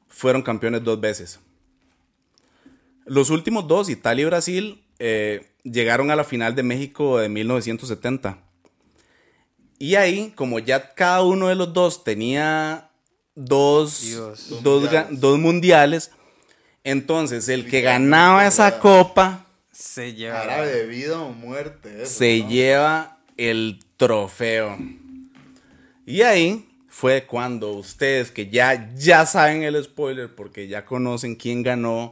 [0.07, 1.39] fueron campeones dos veces.
[3.09, 8.37] Los últimos dos, Italia y Brasil, eh, llegaron a la final de México de 1970.
[9.79, 12.89] Y ahí, como ya cada uno de los dos tenía
[13.35, 14.61] dos, Dios.
[14.61, 15.19] dos, mundiales.
[15.19, 16.11] dos mundiales,
[16.83, 20.43] entonces el que ganaba esa copa Se lleva.
[20.43, 22.03] Era de vida o muerte.
[22.03, 22.49] Eso, se ¿no?
[22.49, 24.77] lleva el trofeo.
[26.05, 31.63] Y ahí fue cuando ustedes que ya, ya saben el spoiler, porque ya conocen quién
[31.63, 32.11] ganó,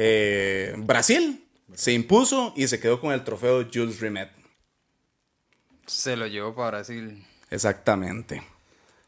[0.00, 4.30] eh, Brasil se impuso y se quedó con el trofeo Jules Rimet.
[5.86, 7.24] Se lo llevó para Brasil.
[7.50, 8.42] Exactamente.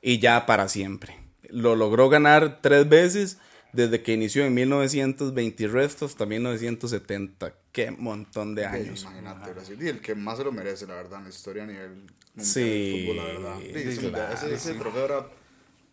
[0.03, 1.16] Y ya para siempre.
[1.48, 3.38] Lo logró ganar tres veces
[3.72, 7.55] desde que inició en 1920 y resto hasta 1970.
[7.70, 9.03] Qué montón de Sí, años.
[9.03, 9.79] Imagínate, Brasil.
[9.81, 12.11] Y el que más se lo merece, la verdad, en la historia a nivel mundial
[12.38, 13.57] Sí, del fútbol, la verdad.
[13.61, 15.26] Sí, sí, sí, claro, ese, ese trofeo era,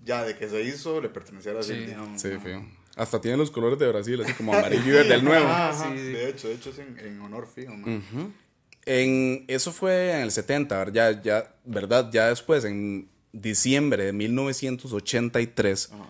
[0.04, 1.86] ya de que se hizo, le pertenecía a Brasil, Sí.
[1.86, 2.22] digamos.
[2.22, 2.66] Sí, feo.
[2.98, 5.46] Hasta tiene los colores de Brasil, así como amarillo y verde el nuevo.
[5.46, 5.92] Ajá, ajá.
[5.94, 6.04] Sí, sí.
[6.12, 8.04] De hecho, de hecho es en, en honor fijo, man.
[8.86, 12.10] En, eso fue en el 70, ya, ya, ¿verdad?
[12.12, 16.06] Ya después, en diciembre de 1983, Ajá.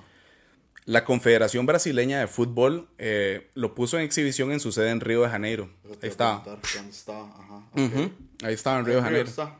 [0.86, 5.24] la Confederación Brasileña de Fútbol eh, lo puso en exhibición en su sede en Río
[5.24, 5.70] de Janeiro.
[6.02, 6.44] Ahí estaba.
[8.44, 9.28] Ahí estaba en Río de Janeiro.
[9.28, 9.58] Está.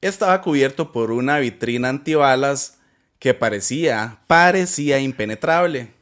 [0.00, 2.78] Estaba cubierto por una vitrina antibalas
[3.18, 5.97] que parecía, parecía impenetrable.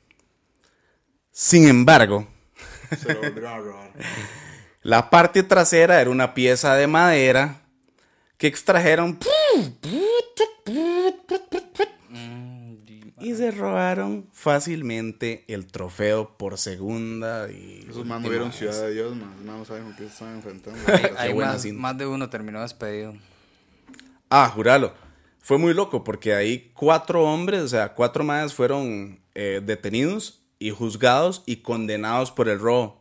[1.39, 2.27] Sin embargo,
[2.99, 3.91] Se lo volvieron a robar.
[4.81, 7.61] La parte trasera era una pieza de madera
[8.39, 9.19] que extrajeron
[13.21, 18.51] y se robaron fácilmente el trofeo por segunda y Esos más vieron.
[18.51, 19.37] Ciudad de Dios, más.
[19.45, 20.81] No saben con qué se están enfrentando.
[21.19, 23.15] Hay más, más de uno terminó despedido.
[24.31, 24.95] Ah, juralo.
[25.43, 30.71] Fue muy loco porque ahí cuatro hombres, o sea, cuatro más fueron eh, detenidos y
[30.71, 33.01] juzgados y condenados por el robo.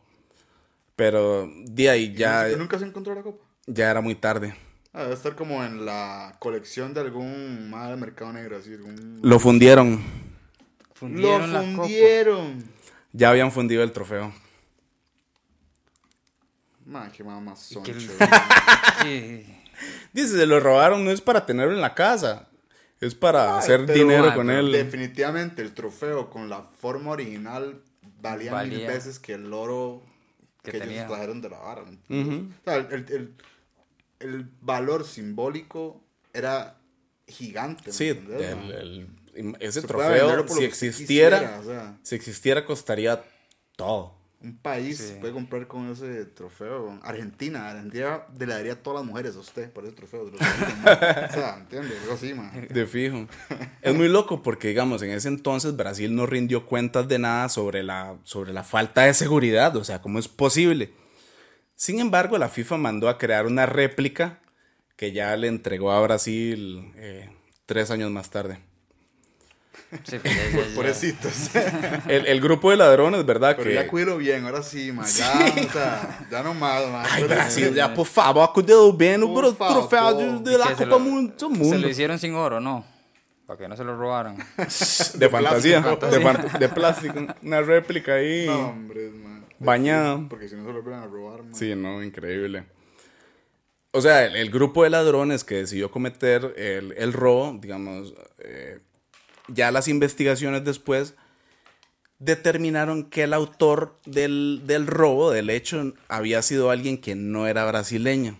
[0.94, 3.44] Pero de ahí ya, ¿Y nunca se encontró la copa?
[3.66, 4.54] ya era muy tarde.
[4.92, 8.72] Ah, debe estar como en la colección de algún mal mercado negro, así.
[8.72, 9.20] Algún...
[9.22, 10.02] Lo fundieron.
[10.94, 12.64] Fundieron Lo fundieron.
[13.12, 14.32] Ya habían fundido el trofeo.
[16.86, 17.82] Man, qué mamá son.
[17.82, 17.94] que.
[19.02, 19.46] Sí.
[20.14, 22.48] Dice, se lo robaron no es para tenerlo en la casa,
[23.00, 24.72] es para Ay, hacer pero, dinero con él.
[24.72, 27.82] Definitivamente el trofeo con la forma original
[28.20, 30.02] valía, mil veces que el oro
[30.62, 31.84] Que que, ellos trajeron de la vara.
[32.08, 33.34] el, el- el-
[34.18, 36.78] el valor simbólico era
[37.28, 37.82] gigante.
[37.86, 39.06] ¿me Sí, el-
[39.60, 41.98] ese Se trofeo, si existiera, quisiera, o sea.
[42.02, 43.22] si existiera, costaría
[43.76, 44.14] todo.
[44.46, 45.16] Un país Sí.
[45.20, 47.00] puede comprar con ese trofeo.
[47.02, 50.22] Argentina, Argentina le daría a todas las mujeres a usted por ese trofeo.
[50.30, 52.00] o sea, ¿entiendes?
[52.02, 52.68] Algo así, man.
[52.70, 53.26] De fijo.
[53.82, 57.82] Es muy loco porque, digamos, en ese entonces Brasil no rindió cuentas de nada sobre
[57.82, 60.92] la, sobre la falta de seguridad, o sea, ¿cómo es posible?
[61.74, 64.38] Sin embargo, la FIFA mandó a crear una réplica
[64.96, 67.28] que ya le entregó a Brasil eh,
[67.66, 68.60] tres años más tarde.
[70.04, 70.74] Sí, pues, ya- ya- ya.
[70.74, 71.32] Pobrecitos.
[72.08, 73.54] El, el grupo de ladrones, ¿verdad?
[73.56, 75.06] Pero que, ya cuídalo bien, ahora sí, man.
[75.06, 75.32] Ya,
[75.68, 77.06] o sea, ya no más, man.
[77.10, 79.88] Ay, Brasil, ya por favor, cuidado bien, Por bro, favor.
[79.88, 81.34] trofeo de, la Copa lo- Mundo.
[81.64, 82.84] Se lo hicieron sin oro, ¿no?
[83.46, 84.36] Para que no se lo robaran.
[85.14, 88.46] De fantasía, de, fan- de plástico, una réplica ahí.
[88.46, 89.46] No, hombre, man.
[89.58, 90.20] Bañada.
[90.28, 91.54] Porque si no se lo vuelven a robar, man.
[91.54, 92.64] Sí, no, increíble.
[93.92, 98.80] O sea, el, el grupo de ladrones que decidió cometer el, el robo, digamos, eh,
[99.48, 101.14] ya las investigaciones después
[102.18, 107.64] determinaron que el autor del, del robo, del hecho, había sido alguien que no era
[107.66, 108.38] brasileño,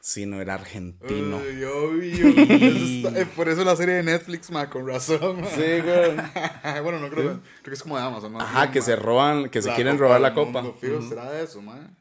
[0.00, 1.40] sino era argentino.
[1.46, 2.28] Ay, obvio.
[2.48, 5.44] Eso está- eh, por eso la serie de Netflix, man, con razón.
[5.54, 6.16] Sí, güey.
[6.82, 7.40] bueno, no creo.
[7.40, 8.40] Creo que es como de Amazon, ¿no?
[8.40, 10.64] Ajá, que se roban, que se quieren robar la copa.
[10.80, 11.94] Fijo, ¿Será de eso, man?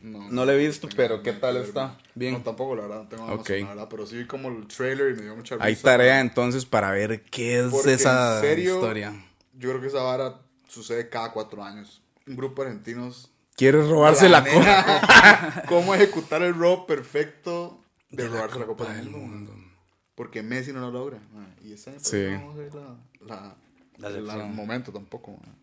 [0.00, 1.88] No, No la he visto, pero ¿qué tal está?
[1.88, 1.98] man.
[2.14, 2.34] Bien.
[2.34, 3.48] No, tampoco, la verdad, no tengo Amazon, Ok.
[3.62, 5.66] la verdad, pero sí vi como el trailer y me dio mucha risa.
[5.66, 9.12] Hay tarea entonces para ver qué es Porque, esa en serio, historia.
[9.54, 12.02] Yo creo que esa vara sucede cada cuatro años.
[12.26, 14.84] Un grupo de argentinos ¿Quieres robarse la copa?
[14.84, 15.62] copa.
[15.68, 19.50] ¿Cómo ejecutar el robo perfecto de, robarse la Copa del Mundo?
[19.52, 19.72] man.
[20.14, 21.18] Porque Messi no lo logra.
[21.32, 21.54] man.
[21.64, 22.24] Y ese año Sí.
[22.30, 23.56] no vamos a ver la,
[23.98, 25.32] la, La el momento tampoco.
[25.32, 25.56] man.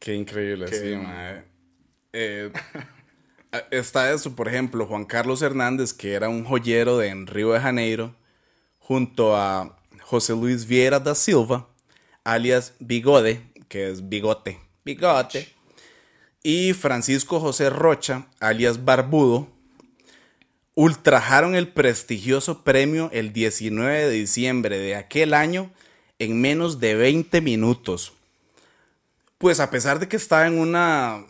[0.00, 1.44] Qué increíble, Qué- sí, mae.
[2.12, 2.50] Eh,
[3.70, 7.60] está eso, por ejemplo, Juan Carlos Hernández, que era un joyero de en Río de
[7.60, 8.14] Janeiro,
[8.78, 11.68] junto a José Luis Vieira da Silva,
[12.24, 15.48] alias Bigode, que es bigote, bigote,
[16.42, 19.48] y Francisco José Rocha, alias Barbudo,
[20.76, 25.72] ultrajaron el prestigioso premio el 19 de diciembre de aquel año
[26.18, 28.12] en menos de 20 minutos.
[29.38, 31.24] Pues a pesar de que estaba en una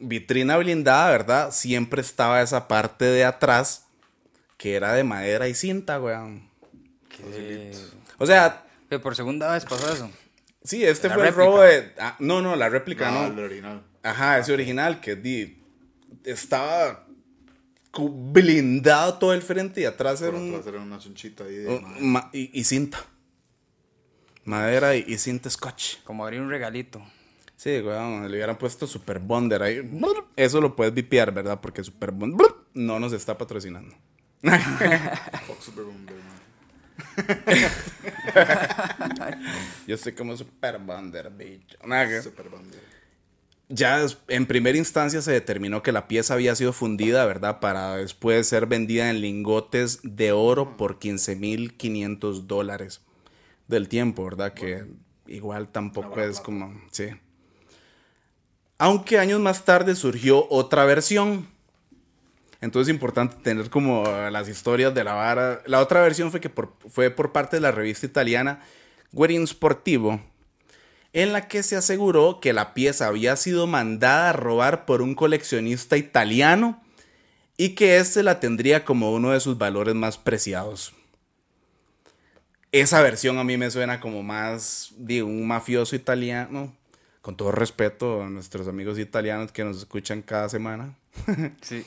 [0.00, 1.50] vitrina blindada, ¿verdad?
[1.52, 3.86] Siempre estaba esa parte de atrás
[4.56, 6.48] que era de madera y cinta, weón.
[7.08, 7.72] Que-
[8.18, 10.10] O sea, que por segunda vez pasó eso.
[10.64, 11.92] sí, este La fue el robo de...
[11.98, 13.32] ah, no, no, la réplica No, no.
[13.32, 13.82] el original.
[14.02, 15.62] Ajá, ese original que di,
[16.24, 17.06] estaba
[17.92, 22.28] blindado todo el frente y atrás era un, atrás era una chunchita ahí de un-
[22.32, 23.04] y cinta.
[24.44, 25.98] Madera y, y cinta scotch.
[26.04, 27.02] Como abrir un regalito.
[27.60, 29.82] Sí, weón, le hubieran puesto Super Bonder ahí.
[30.34, 31.60] Eso lo puedes vipiar, ¿verdad?
[31.60, 33.94] Porque Super Bonder no nos está patrocinando.
[34.40, 36.16] Fuck Super Bonder.
[39.86, 41.76] Yo estoy como Super Bonder, bicho.
[42.22, 42.80] Super Bonder.
[43.68, 47.60] Ya en primera instancia se determinó que la pieza había sido fundida, ¿verdad?
[47.60, 53.02] Para después ser vendida en lingotes de oro por 15.500 dólares
[53.68, 54.54] del tiempo, ¿verdad?
[54.54, 54.86] Que
[55.26, 56.42] igual tampoco es plata.
[56.42, 56.80] como...
[56.90, 57.10] Sí.
[58.80, 61.46] Aunque años más tarde surgió otra versión.
[62.62, 65.60] Entonces es importante tener como las historias de la vara.
[65.66, 68.60] La otra versión fue que por- fue por parte de la revista italiana
[69.12, 70.18] Guerin Sportivo,
[71.12, 75.14] en la que se aseguró que la pieza había sido mandada a robar por un
[75.14, 76.82] coleccionista italiano
[77.58, 80.94] y que éste la tendría como uno de sus valores más preciados.
[82.72, 86.74] Esa versión a mí me suena como más de un mafioso italiano,
[87.20, 90.94] con todo respeto a nuestros amigos italianos que nos escuchan cada semana.
[91.60, 91.84] Sí.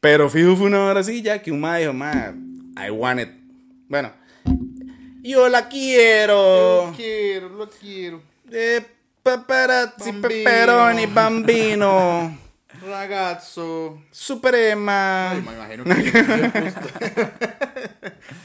[0.00, 2.34] Pero fijo fue una hora así ya que un ma dijo, ma,
[2.76, 3.30] I want it.
[3.88, 4.12] Bueno,
[5.22, 6.92] yo la quiero.
[6.94, 8.20] quiero, lo quiero.
[8.44, 8.84] De
[9.22, 10.28] paparazzi, Bambino.
[10.28, 12.38] pepperoni, bambino.
[12.86, 14.02] Ragazzo.
[14.10, 15.30] Suprema.
[15.30, 17.32] Ay, me imagino que.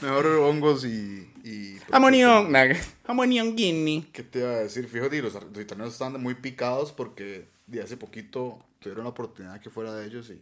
[0.00, 1.29] Mejor hongos y.
[1.44, 2.50] y Amonión.
[2.52, 2.66] nah,
[3.06, 4.02] Amonión guinea.
[4.12, 4.86] ¿Qué te iba a decir?
[4.88, 9.70] Fíjate, los, los italianos están muy picados porque de hace poquito tuvieron la oportunidad que
[9.70, 10.40] fuera de ellos y.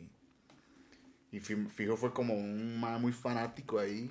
[1.31, 4.11] Y fi- fijo fue como un man muy fanático ahí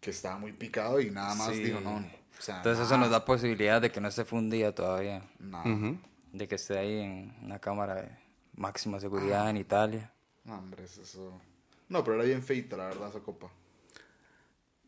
[0.00, 1.62] que estaba muy picado y nada más Sí.
[1.62, 1.96] dijo no.
[1.96, 5.22] O sea, Entonces eso nada, nos da posibilidad de que no esté fundida todavía.
[5.38, 5.94] nada.
[6.32, 8.08] De que esté ahí en una cámara de
[8.56, 10.10] máxima seguridad en Italia.
[10.44, 11.40] No, hombre, es eso.
[11.88, 13.50] No, pero era bien feita, la verdad, esa copa.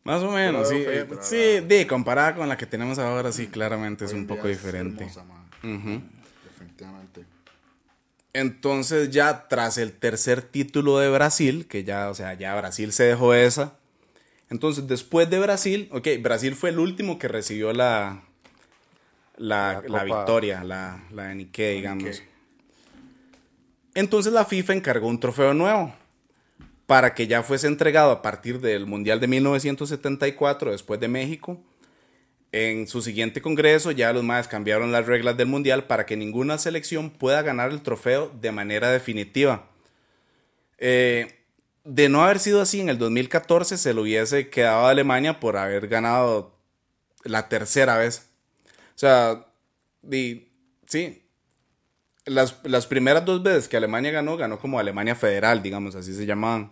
[0.03, 0.75] Más o menos, sí.
[0.77, 4.57] eh, sí, de comparada con la que tenemos ahora, sí, claramente es un poco es
[4.61, 5.05] diferente.
[5.05, 5.25] hermosa.
[6.43, 7.25] Definitivamente.
[8.33, 13.03] Entonces ya tras el tercer título de Brasil, que ya, o sea, ya Brasil se
[13.03, 13.77] dejó esa.
[14.49, 18.23] Entonces después de Brasil, ok, Brasil fue el último que recibió la,
[19.37, 22.23] la, La victoria, la, la de Nike, digamos.
[23.95, 25.93] Entonces la FIFA encargó un trofeo nuevo
[26.85, 31.61] para que ya fuese entregado a partir del Mundial de 1974, después de México.
[32.51, 36.59] En su siguiente congreso ya los más cambiaron las reglas del Mundial para que ninguna
[36.59, 39.69] selección pueda ganar el trofeo de manera definitiva.
[40.77, 41.39] Eh,
[41.83, 45.57] de no haber sido así en el 2014 se lo hubiese quedado a Alemania por
[45.57, 46.55] haber ganado
[47.23, 48.29] la tercera vez.
[48.95, 49.47] O sea,
[50.87, 51.22] sí,
[52.25, 56.25] las, las primeras dos veces que Alemania ganó, ganó como Alemania Federal, digamos, así se
[56.25, 56.71] llamaban.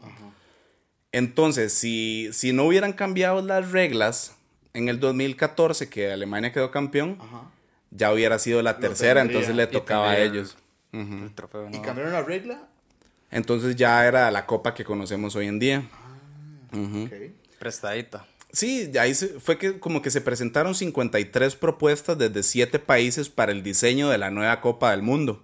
[1.11, 4.35] Entonces, si, si no hubieran cambiado las reglas
[4.73, 7.51] en el 2014, que Alemania quedó campeón, Ajá.
[7.89, 9.39] ya hubiera sido la tercera, tendría.
[9.39, 10.57] entonces le tocaba a ellos.
[10.93, 12.67] El trofeo ¿Y cambiaron la regla?
[13.29, 15.83] Entonces ya era la copa que conocemos hoy en día.
[16.71, 17.05] Mm.
[17.59, 18.25] Prestadita.
[18.53, 23.51] Sí, ahí se- fue que como que se presentaron 53 propuestas desde 7 países para
[23.51, 25.43] el diseño de la nueva Copa del Mundo.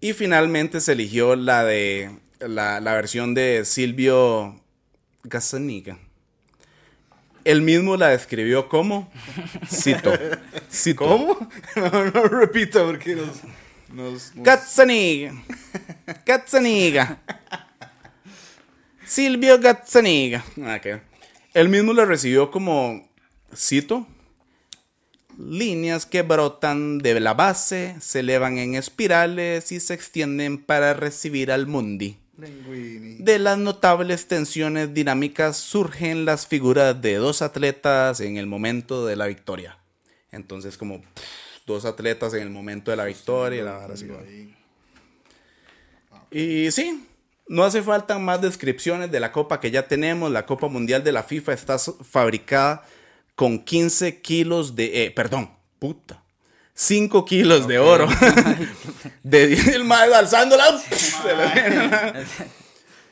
[0.00, 4.60] Y finalmente se eligió la de la, la versión de Silvio
[5.22, 5.98] Gazzaniga.
[7.44, 9.08] Él mismo la describió como
[9.70, 10.12] cito,
[10.70, 11.48] cito, ¿Cómo?
[11.76, 13.28] no, no repita porque nos.
[13.92, 15.32] nos, nos- Gazzaniga.
[16.26, 17.20] Gazzaniga.
[19.06, 20.44] Silvio Gazzaniga.
[21.56, 23.08] Él mismo lo recibió como,
[23.56, 24.06] cito,
[25.38, 31.50] líneas que brotan de la base, se elevan en espirales y se extienden para recibir
[31.50, 32.18] al mundi.
[32.36, 33.14] Linguini.
[33.20, 39.16] De las notables tensiones dinámicas surgen las figuras de dos atletas en el momento de
[39.16, 39.78] la victoria.
[40.32, 43.64] Entonces como pff, dos atletas en el momento de la victoria.
[43.64, 43.88] la
[46.30, 47.06] y sí,
[47.48, 50.30] no hace falta más descripciones de la copa que ya tenemos.
[50.30, 52.84] La Copa Mundial de la FIFA está fabricada
[53.34, 55.04] con 15 kilos de...
[55.04, 56.22] eh, perdón, puta.
[56.74, 58.06] 5 kilos de oro.
[59.22, 60.78] de, el mae alzándola.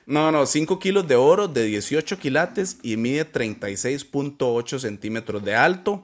[0.06, 6.02] no, no, 5 kilos de oro de 18 quilates y mide 36.8 centímetros de alto.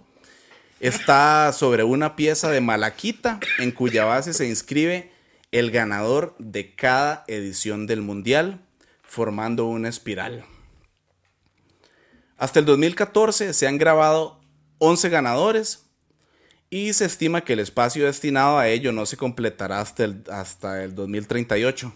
[0.78, 5.09] Está sobre una pieza de malaquita en cuya base se inscribe
[5.52, 8.60] el ganador de cada edición del mundial,
[9.02, 10.44] formando una espiral.
[12.36, 14.40] Hasta el 2014 se han grabado
[14.78, 15.86] 11 ganadores
[16.70, 20.84] y se estima que el espacio destinado a ello no se completará hasta el, hasta
[20.84, 21.92] el 2038.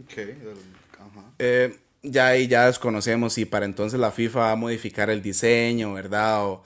[0.00, 0.14] Ok.
[0.16, 0.56] del-
[0.98, 1.24] Ajá.
[1.38, 5.92] Eh, ya ahí ya desconocemos si para entonces la FIFA va a modificar el diseño,
[5.92, 6.46] ¿verdad?
[6.46, 6.64] O,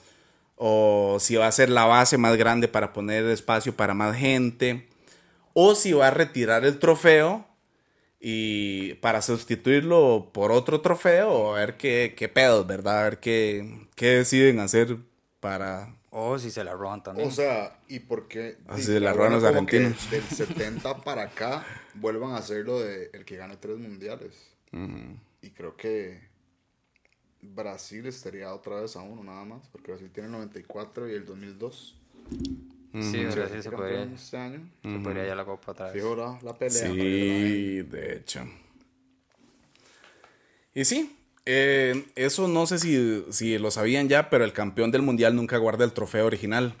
[0.55, 4.87] o si va a ser la base más grande para poner espacio para más gente.
[5.59, 7.47] O si va a retirar el trofeo
[8.19, 12.99] y para sustituirlo por otro trofeo o a ver qué, qué pedos, ¿verdad?
[12.99, 14.97] A ver qué, qué deciden hacer
[15.39, 15.95] para...
[16.11, 17.27] O si se la roban también.
[17.27, 18.57] O sea, ¿y por qué?
[18.67, 20.09] Así Di- de la roban los argentinos.
[20.11, 24.35] Del 70 para acá vuelvan a hacer lo de el que gane tres mundiales.
[25.41, 26.19] Y creo que
[27.41, 31.25] Brasil estaría otra vez a uno nada más, porque Brasil tiene el 94 y el
[31.25, 31.95] 2002.
[33.01, 33.25] Sí,
[33.61, 34.69] se podría, Este año.
[34.83, 35.93] se podría ya la copa otra vez.
[35.93, 36.87] Fijo la, la pelea.
[36.87, 38.41] Sí, de hecho.
[40.73, 45.01] Y sí, eh, eso no sé si, si lo sabían ya, pero el campeón del
[45.01, 46.73] mundial nunca guarda el trofeo original.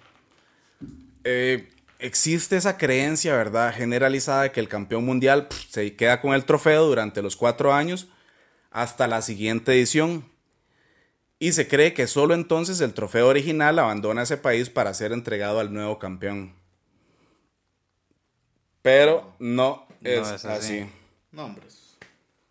[1.23, 1.67] Eh,
[1.99, 3.73] existe esa creencia, ¿verdad?
[3.73, 7.73] Generalizada de que el campeón mundial pff, se queda con el trofeo durante los cuatro
[7.73, 8.07] años
[8.71, 10.23] hasta la siguiente edición.
[11.39, 15.59] Y se cree que solo entonces el trofeo original abandona ese país para ser entregado
[15.59, 16.53] al nuevo campeón.
[18.81, 20.79] Pero no es, es así.
[20.79, 20.89] así.
[21.31, 21.65] No, hombre.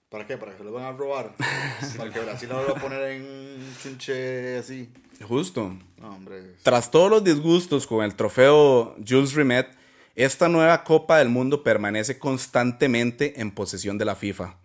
[0.09, 0.39] ¿Para qué?
[0.39, 1.35] ¿Para que lo van a robar?
[1.97, 4.89] ¿Para que Brasil lo va a poner en un chunche así?
[5.27, 5.77] Justo.
[6.01, 6.55] No, hombre.
[6.63, 9.69] Tras todos los disgustos con el trofeo Jules Rimet,
[10.15, 14.57] esta nueva Copa del Mundo permanece constantemente en posesión de la FIFA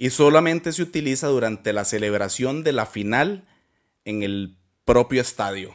[0.00, 3.44] y solamente se utiliza durante la celebración de la final
[4.06, 5.74] en el propio estadio.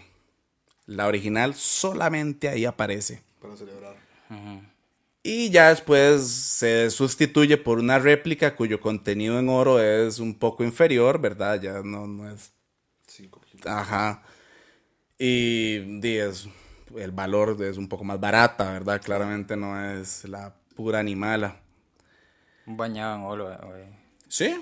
[0.88, 3.22] La original solamente ahí aparece.
[3.40, 3.96] Para celebrar.
[5.22, 10.64] Y ya después se sustituye por una réplica cuyo contenido en oro es un poco
[10.64, 11.62] inferior, ¿verdad?
[11.62, 12.52] Ya no, no es...
[13.06, 13.68] Cinco kilos.
[13.68, 14.24] Ajá.
[15.20, 16.50] Y, di, es-
[16.98, 19.00] el valor es un poco más barata, ¿verdad?
[19.04, 21.62] Claramente no es la pura animala.
[22.66, 24.05] Un bañado en oro, eh, güey.
[24.36, 24.54] ¿Sí?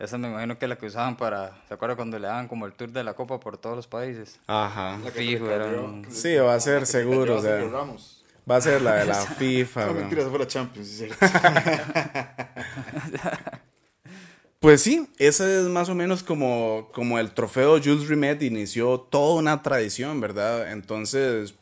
[0.00, 1.56] Esa me imagino que es la que usaban para.
[1.68, 4.40] ¿Se acuerda cuando le daban como el tour de la copa por todos los países?
[4.48, 4.98] Ajá.
[5.04, 7.36] La que Fijo, se le era cayó- un- que se- Sí, va a ser seguro,
[7.36, 7.60] o sea.
[8.50, 11.16] Va a ser la de la FIFA, No, mentira, esa fue la Champions, sí, es
[11.16, 11.26] cierto.
[14.58, 19.36] Pues sí, ese es más o menos como, como el trofeo Jules Rimet inició toda
[19.38, 20.70] una tradición, ¿verdad?
[20.72, 21.54] Entonces,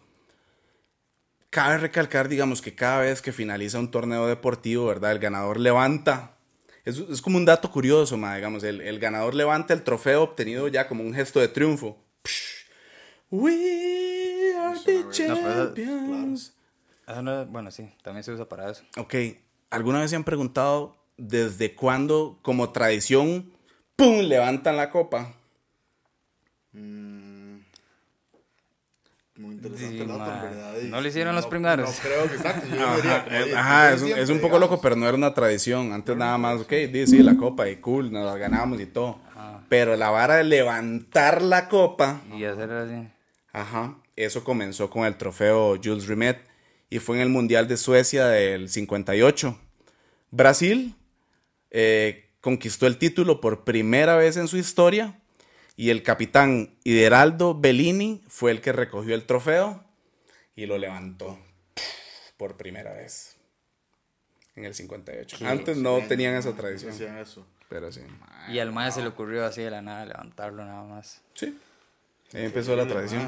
[1.51, 5.13] cabe recalcar, digamos, que cada vez que finaliza un torneo deportivo, ¿verdad?
[5.13, 6.33] El ganador levanta.
[6.89, 10.69] Es, es como un dato curioso, ma, digamos, el, el ganador levanta el trofeo obtenido
[10.69, 11.99] ya como un gesto de triunfo.
[12.25, 12.65] Psh.
[13.31, 16.55] We are the No, champions.
[17.23, 18.85] No bueno, sí, también se usa para eso.
[18.97, 19.15] Ok,
[19.69, 23.53] ¿alguna vez se han preguntado desde cuándo, como tradición,
[23.95, 24.21] ¡pum!
[24.21, 25.35] levantan la copa?
[26.73, 27.18] Mm,
[29.39, 30.35] Muy interesante Sí, el dato, ma.
[30.35, 30.75] en verdad.
[30.83, 31.89] y ¿No lo hicieron los primeros?
[31.91, 32.67] No creo que exacto.
[32.75, 34.81] Yo Ajá, diría, es, oye, ajá, yo es un, siempre, es un poco digamos, loco,
[34.83, 35.93] pero no era una tradición.
[35.93, 36.73] Antes nada más, ok,
[37.07, 39.21] sí, la copa y cool, nos la ganamos y todo.
[39.69, 43.09] Pero la vara de levantar la copa, Y hacer así.
[43.53, 46.39] ajá, eso comenzó con el trofeo Jules Rimet
[46.91, 49.57] y fue en el Mundial de Suecia del 58.
[50.31, 50.95] Brasil
[51.71, 55.21] eh, conquistó el título por primera vez en su historia
[55.79, 59.85] y el capitán Hideraldo Bellini fue el que recogió el trofeo
[60.57, 61.39] y lo levantó
[62.37, 63.37] por primera vez
[64.57, 65.47] en el 58.
[65.47, 67.47] Antes no bien, tenían esa no tradición, hacían eso.
[67.69, 68.01] pero sí.
[68.49, 71.23] Y al maestro se le ocurrió así de la nada levantarlo nada más.
[71.35, 71.57] Sí.
[72.35, 73.23] Ahí empezó la tradición.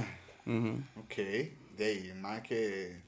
[0.45, 0.53] ma.
[0.53, 0.83] Ujú.
[1.05, 1.15] Ok,
[1.77, 3.01] de ahí, más que,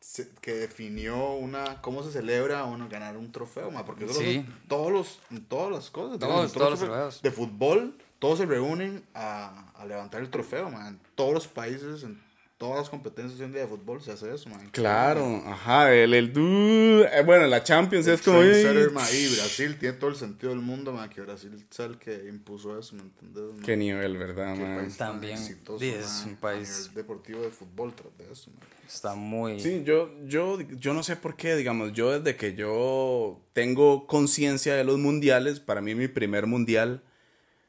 [0.00, 4.20] se- que definió una cómo se celebra uno ganar un trofeo, ma, porque eso Sí.
[4.38, 7.22] hacen todos los, todas las cosas, Todos, digamos, todos los trofeos trofeos.
[7.22, 10.88] de fútbol, todos se reúnen a, a levantar el trofeo, ma.
[10.88, 12.20] en todos los países, en
[12.58, 14.58] todas las competencias en día de fútbol se hace eso, ma.
[14.72, 18.40] Claro, ajá, el, el du- eh, bueno, la Champions es como...
[18.40, 21.98] Trendsetter, ma, y Brasil tiene todo el sentido del mundo, ma, que Brasil es el
[21.98, 23.54] que impuso eso, ¿me entiendes?
[23.54, 23.62] ma?
[23.64, 24.92] Qué nivel, ¿verdad, Qué man?
[24.96, 28.66] También, exitoso, sí, es un país- a nivel deportivo de fútbol tras de eso, ma.
[28.84, 29.60] Está muy...
[29.60, 34.74] Sí, yo, yo, yo no sé por qué, digamos, yo desde que yo tengo conciencia
[34.74, 37.02] de los mundiales, para mí mi primer mundial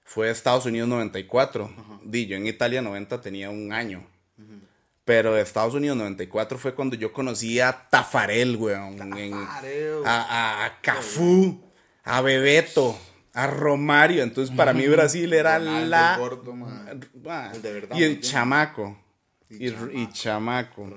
[0.09, 1.69] fue Estados Unidos 94.
[2.03, 4.03] Di, yo en Italia 90 tenía un año.
[5.05, 8.99] Pero de Estados Unidos 94 fue cuando yo conocí a Tafarel, weón.
[9.17, 9.93] en- Tafarel.
[10.05, 11.59] a, a, a Cafú,
[12.03, 12.97] a Bebeto,
[13.33, 14.21] a Romario.
[14.23, 16.13] Entonces para mí Brasil era Ronaldo, la...
[16.15, 16.85] el gordo, ma.
[17.27, 18.21] Ah, El de verdad, y el bien.
[18.21, 18.97] chamaco.
[19.49, 20.87] Y Y, y chamaco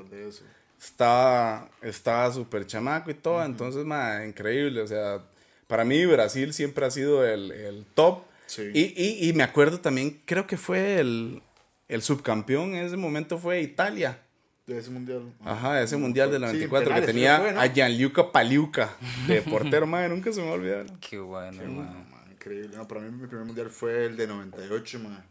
[0.78, 5.22] estaba estaba súper chamaco y todo, entonces, ma, increíble, o sea,
[5.66, 8.24] para mí Brasil siempre ha sido el, el top.
[8.54, 8.70] Sí.
[8.74, 11.40] Y, y, y me acuerdo también, creo que fue el,
[11.88, 14.18] el subcampeón en ese momento fue Italia.
[14.66, 15.32] De ese mundial.
[15.42, 17.60] Ajá, ese mundial del Sí, 94 penales, que sí tenía fue, ¿no?
[17.60, 18.94] a Gianluca Paliuca
[19.26, 20.86] de portero, madre, nunca se me va a olvidar.
[21.00, 22.10] Qué bueno, No, man.
[22.10, 22.76] man, increíble.
[22.76, 25.24] No, para mí mi primer mundial fue el de 98, man.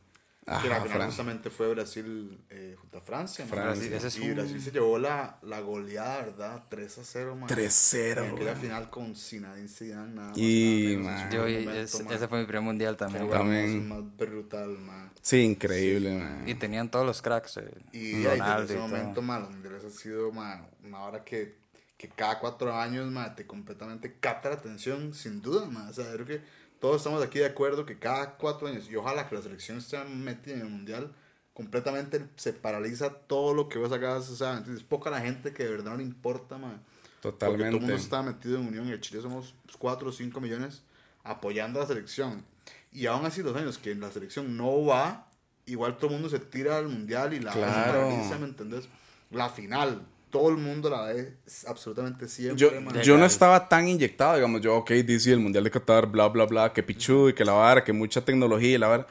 [0.52, 3.46] Ajá, que la final justamente fue Brasil eh, junto a Francia.
[3.46, 3.72] Francia.
[3.72, 6.64] Brasil, ese es y un- Brasil se llevó la, la goleada, ¿verdad?
[6.70, 7.50] 3 a 0, man.
[7.50, 10.38] 3-0, En aquella final con Zinedine Zidane, nada más.
[10.38, 11.32] Y, nada menos, man.
[11.32, 12.14] Yo, momento, es- man.
[12.14, 13.28] ese fue mi primer mundial también.
[13.28, 13.78] Bueno, También.
[13.78, 15.12] es más brutal, man.
[15.22, 16.44] Sí, increíble, man.
[16.48, 17.58] Y tenían todos los cracks.
[17.58, 18.88] eh, Y ahí, desde Ronaldo ese y todo.
[18.88, 21.56] momento, man, los mundiales ha sido man, una hora que,
[21.98, 25.68] que cada cuatro años man, te completamente capta la atención, sin duda.
[25.68, 25.88] Man.
[25.90, 26.42] O sea, creo que
[26.82, 30.04] todos estamos aquí de acuerdo que cada cuatro años, y ojalá que la selección esté
[30.04, 31.14] metida en el mundial,
[31.54, 34.30] completamente se paraliza todo lo que vos hagas.
[34.30, 36.58] O sea, entonces, es poca la gente que de verdad no le importa.
[36.58, 36.82] Man.
[37.22, 38.02] Porque todo el mundo Totalmente.
[38.04, 38.88] está metido en unión.
[38.88, 40.82] En el Chile somos 4 o 5 millones
[41.24, 42.44] apoyando a la selección.
[42.92, 45.28] Y aún así, los años que la selección no va,
[45.68, 48.00] igual todo el mundo se tira al mundial y la Claro.
[48.00, 48.90] paraliza, ¿me entendés?
[49.30, 50.02] La final,
[50.32, 51.34] todo el mundo la ve
[51.68, 52.58] absolutamente siempre.
[52.58, 53.02] Yo, man.
[53.02, 56.46] yo no estaba tan inyectado, digamos, yo, ok, dice el Mundial de Qatar, bla, bla,
[56.46, 59.08] bla, que pichu y que la vara, que mucha tecnología y la vara.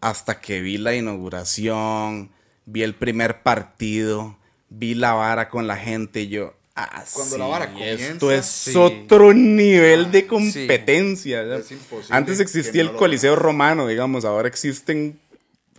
[0.00, 2.30] Hasta que vi la inauguración,
[2.66, 4.36] vi el primer partido,
[4.68, 8.32] vi la vara con la gente y yo, Ah, Cuando sí, la vara comienza, Esto
[8.32, 8.76] es sí.
[8.76, 10.26] otro nivel de sí.
[10.26, 11.42] competencia.
[11.56, 11.72] Es
[12.10, 15.20] Antes existía el Coliseo Romano, digamos, ahora existen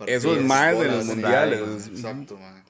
[0.06, 1.60] esos más de los mundiales.
[1.88, 2.62] Exacto, ma.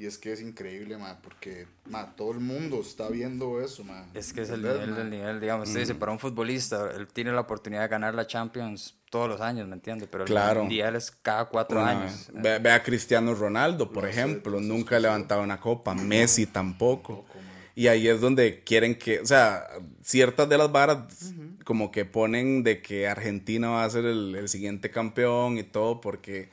[0.00, 4.06] Y es que es increíble, ma, porque ma, todo el mundo está viendo eso, ma.
[4.14, 5.68] Es que es el ¿Entendés, nivel del nivel, digamos.
[5.68, 9.42] Usted dice, para un futbolista, él tiene la oportunidad de ganar la Champions todos los
[9.42, 10.06] años, ¿me entiende?
[10.06, 10.60] Pero Claro.
[10.60, 12.30] el mundial es cada cuatro Una años.
[12.32, 15.94] Ve, ve a Cristiano Ronaldo, por ejemplo, nunca ha levantado una copa.
[15.94, 17.26] Messi tampoco.
[17.74, 19.66] Y ahí es donde quieren que, o sea,
[20.02, 21.34] ciertas de las varas
[21.66, 26.00] como que ponen de que Argentina va a ser el, el siguiente campeón y todo,
[26.00, 26.48] porque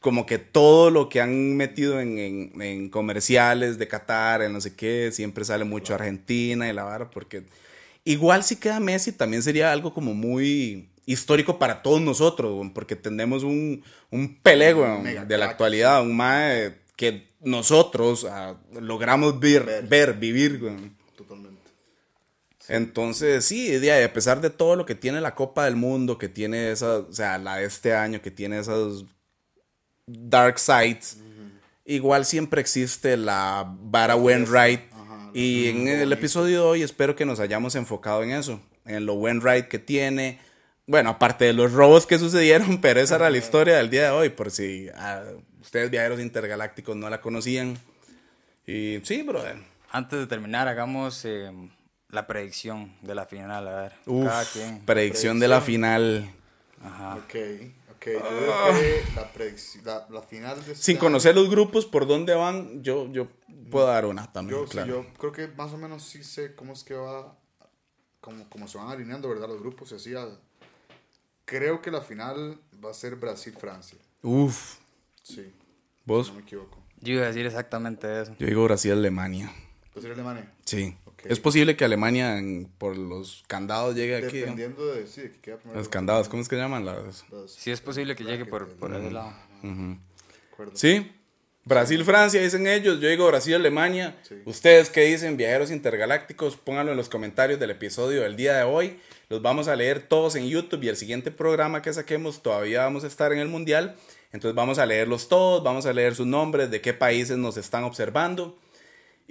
[0.00, 4.60] como que todo lo que han metido en, en- en comerciales de Qatar, en no
[4.60, 7.44] sé qué, siempre sale mucho Argentina y la vara, porque
[8.04, 13.42] igual si queda Messi también sería algo como muy histórico para todos nosotros, porque tenemos
[13.42, 14.38] un, un
[15.26, 20.14] de la actualidad, un mae que nosotros ah, logramos ver, ver, Ver.
[20.14, 20.96] vivir, weón.
[21.16, 21.60] Totalmente.
[22.68, 26.70] Entonces, sí, a pesar de todo lo que tiene la Copa del Mundo, que tiene
[26.70, 29.06] esa, o sea, la de este año, que tiene esos
[30.12, 31.18] dark sides,
[31.84, 34.80] igual siempre existe la vara buen right.
[34.92, 39.06] Ajá, y en el episodio de hoy espero que nos hayamos enfocado en eso, en
[39.06, 40.38] lo buen right que tiene.
[40.86, 44.10] Bueno, aparte de los robos que sucedieron, pero esa era la historia del día de
[44.10, 45.22] hoy, por si ah,
[45.60, 47.78] ustedes viajeros intergalácticos no la conocían.
[48.66, 49.56] Y sí, brother.
[49.90, 51.50] Antes de terminar, hagamos eh,
[52.10, 53.66] la predicción de la final.
[53.68, 54.80] A ver, Uf, cada quien.
[54.80, 56.30] predicción de la final.
[56.82, 57.16] Ajá.
[57.16, 57.34] Ok,
[58.00, 58.06] ok.
[58.06, 62.06] Yo creo que la, predicci- la, la final de Sin año- conocer los grupos, por
[62.06, 63.28] dónde van, yo, yo
[63.70, 64.88] puedo dar una también, Yo, sí, claro.
[65.04, 67.36] yo creo que más o menos sí sé cómo es que va,
[68.20, 69.48] cómo, cómo se van alineando, ¿verdad?
[69.48, 70.14] Los grupos y así.
[70.14, 70.28] a-
[71.44, 73.98] Creo que la final va a ser Brasil-Francia.
[74.22, 74.76] Uf,
[75.22, 75.52] Sí,
[76.04, 76.28] vos.
[76.28, 76.78] no me equivoco.
[77.00, 78.34] Yo iba a decir exactamente eso.
[78.38, 79.46] Yo digo Brasil-Alemania.
[79.46, 80.52] ¿Va a ser Alemania?
[80.64, 80.96] Sí.
[81.24, 84.38] Es posible que Alemania, en- por los candados, llegue aquí.
[84.38, 85.78] Dependiendo de, sí, de que queda primero.
[85.78, 86.84] Los candados, ¿cómo es que llaman?
[86.84, 87.24] Las...
[87.30, 89.32] Los- Sí es posible que llegue por, por ese lado.
[89.62, 89.96] de
[90.52, 90.72] acuerdo.
[90.74, 91.12] Sí.
[91.64, 93.00] Brasil-Francia, dicen ellos.
[93.00, 94.18] Yo digo Brasil-Alemania.
[94.22, 94.36] Sí.
[94.46, 98.98] Ustedes qué dicen, viajeros intergalácticos, pónganlo en los comentarios del episodio del día de hoy.
[99.28, 103.04] Los vamos a leer todos en YouTube y el siguiente programa que saquemos todavía vamos
[103.04, 103.96] a estar en el Mundial.
[104.32, 107.84] Entonces vamos a leerlos todos, vamos a leer sus nombres, de qué países nos están
[107.84, 108.58] observando.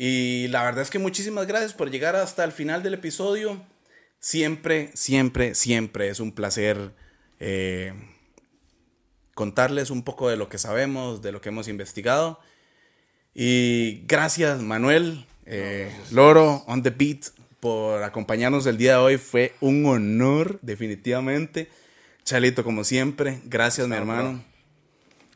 [0.01, 3.61] Y la verdad es que muchísimas gracias por llegar hasta el final del episodio.
[4.21, 6.93] Siempre, siempre, siempre es un placer
[7.41, 7.91] eh,
[9.33, 12.39] contarles un poco de lo que sabemos, de lo que hemos investigado.
[13.35, 17.25] Y gracias, Manuel, eh, Loro, on the beat,
[17.59, 19.17] por acompañarnos el día de hoy.
[19.17, 21.67] Fue un honor, definitivamente.
[22.23, 24.45] Chalito, como siempre, gracias, mi hermano.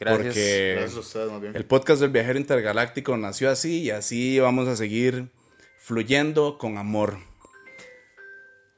[0.03, 0.25] Gracias.
[0.33, 1.55] Porque Gracias a ustedes, más bien.
[1.55, 5.29] el podcast del viajero intergaláctico nació así y así vamos a seguir
[5.79, 7.17] fluyendo con amor.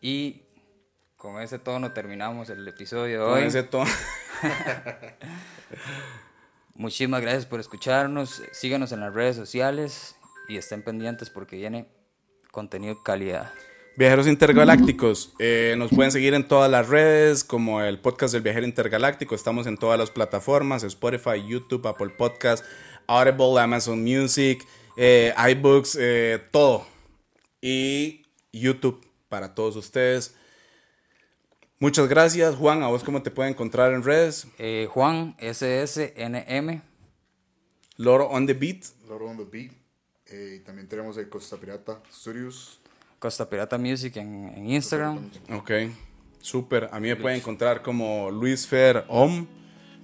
[0.02, 0.44] Y
[1.18, 3.44] con ese tono terminamos el episodio de Con hoy.
[3.48, 3.90] ese tono.
[6.76, 8.44] Muchísimas gracias por escucharnos.
[8.52, 10.16] Síganos en las redes sociales
[10.48, 11.88] y estén pendientes porque viene
[12.52, 13.52] contenido de calidad.
[13.98, 18.66] Viajeros intergalácticos, eh, nos pueden seguir en todas las redes como el podcast del viajero
[18.66, 19.36] intergaláctico.
[19.36, 22.66] Estamos en todas las plataformas: Spotify, YouTube, Apple Podcast,
[23.08, 24.68] Audible, Amazon Music,
[24.98, 26.86] eh, iBooks, eh, todo.
[27.62, 30.36] Y YouTube para todos ustedes.
[31.80, 32.84] Muchas gracias, Juan.
[32.84, 34.48] ¿A vos cómo te pueden encontrar en redes?
[34.58, 36.82] Eh, Juan SSNM.
[37.96, 38.84] Loro on the beat.
[39.08, 39.72] Loro on the Beat.
[40.28, 42.82] Eh, y también tenemos el Costa Pirata Studios.
[43.20, 45.30] Costa Pirata Music en, en Instagram.
[45.54, 45.72] Ok,
[46.40, 46.90] súper.
[46.92, 49.48] A mí me pueden encontrar como Luis Fer Om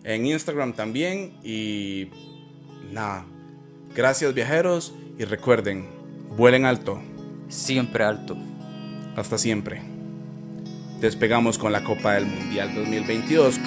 [0.03, 1.37] en Instagram también.
[1.43, 2.09] Y
[2.91, 3.25] nada,
[3.95, 5.87] gracias viajeros y recuerden,
[6.35, 7.01] vuelen alto.
[7.49, 8.37] Siempre alto.
[9.15, 9.81] Hasta siempre.
[10.99, 13.59] Despegamos con la Copa del Mundial 2022.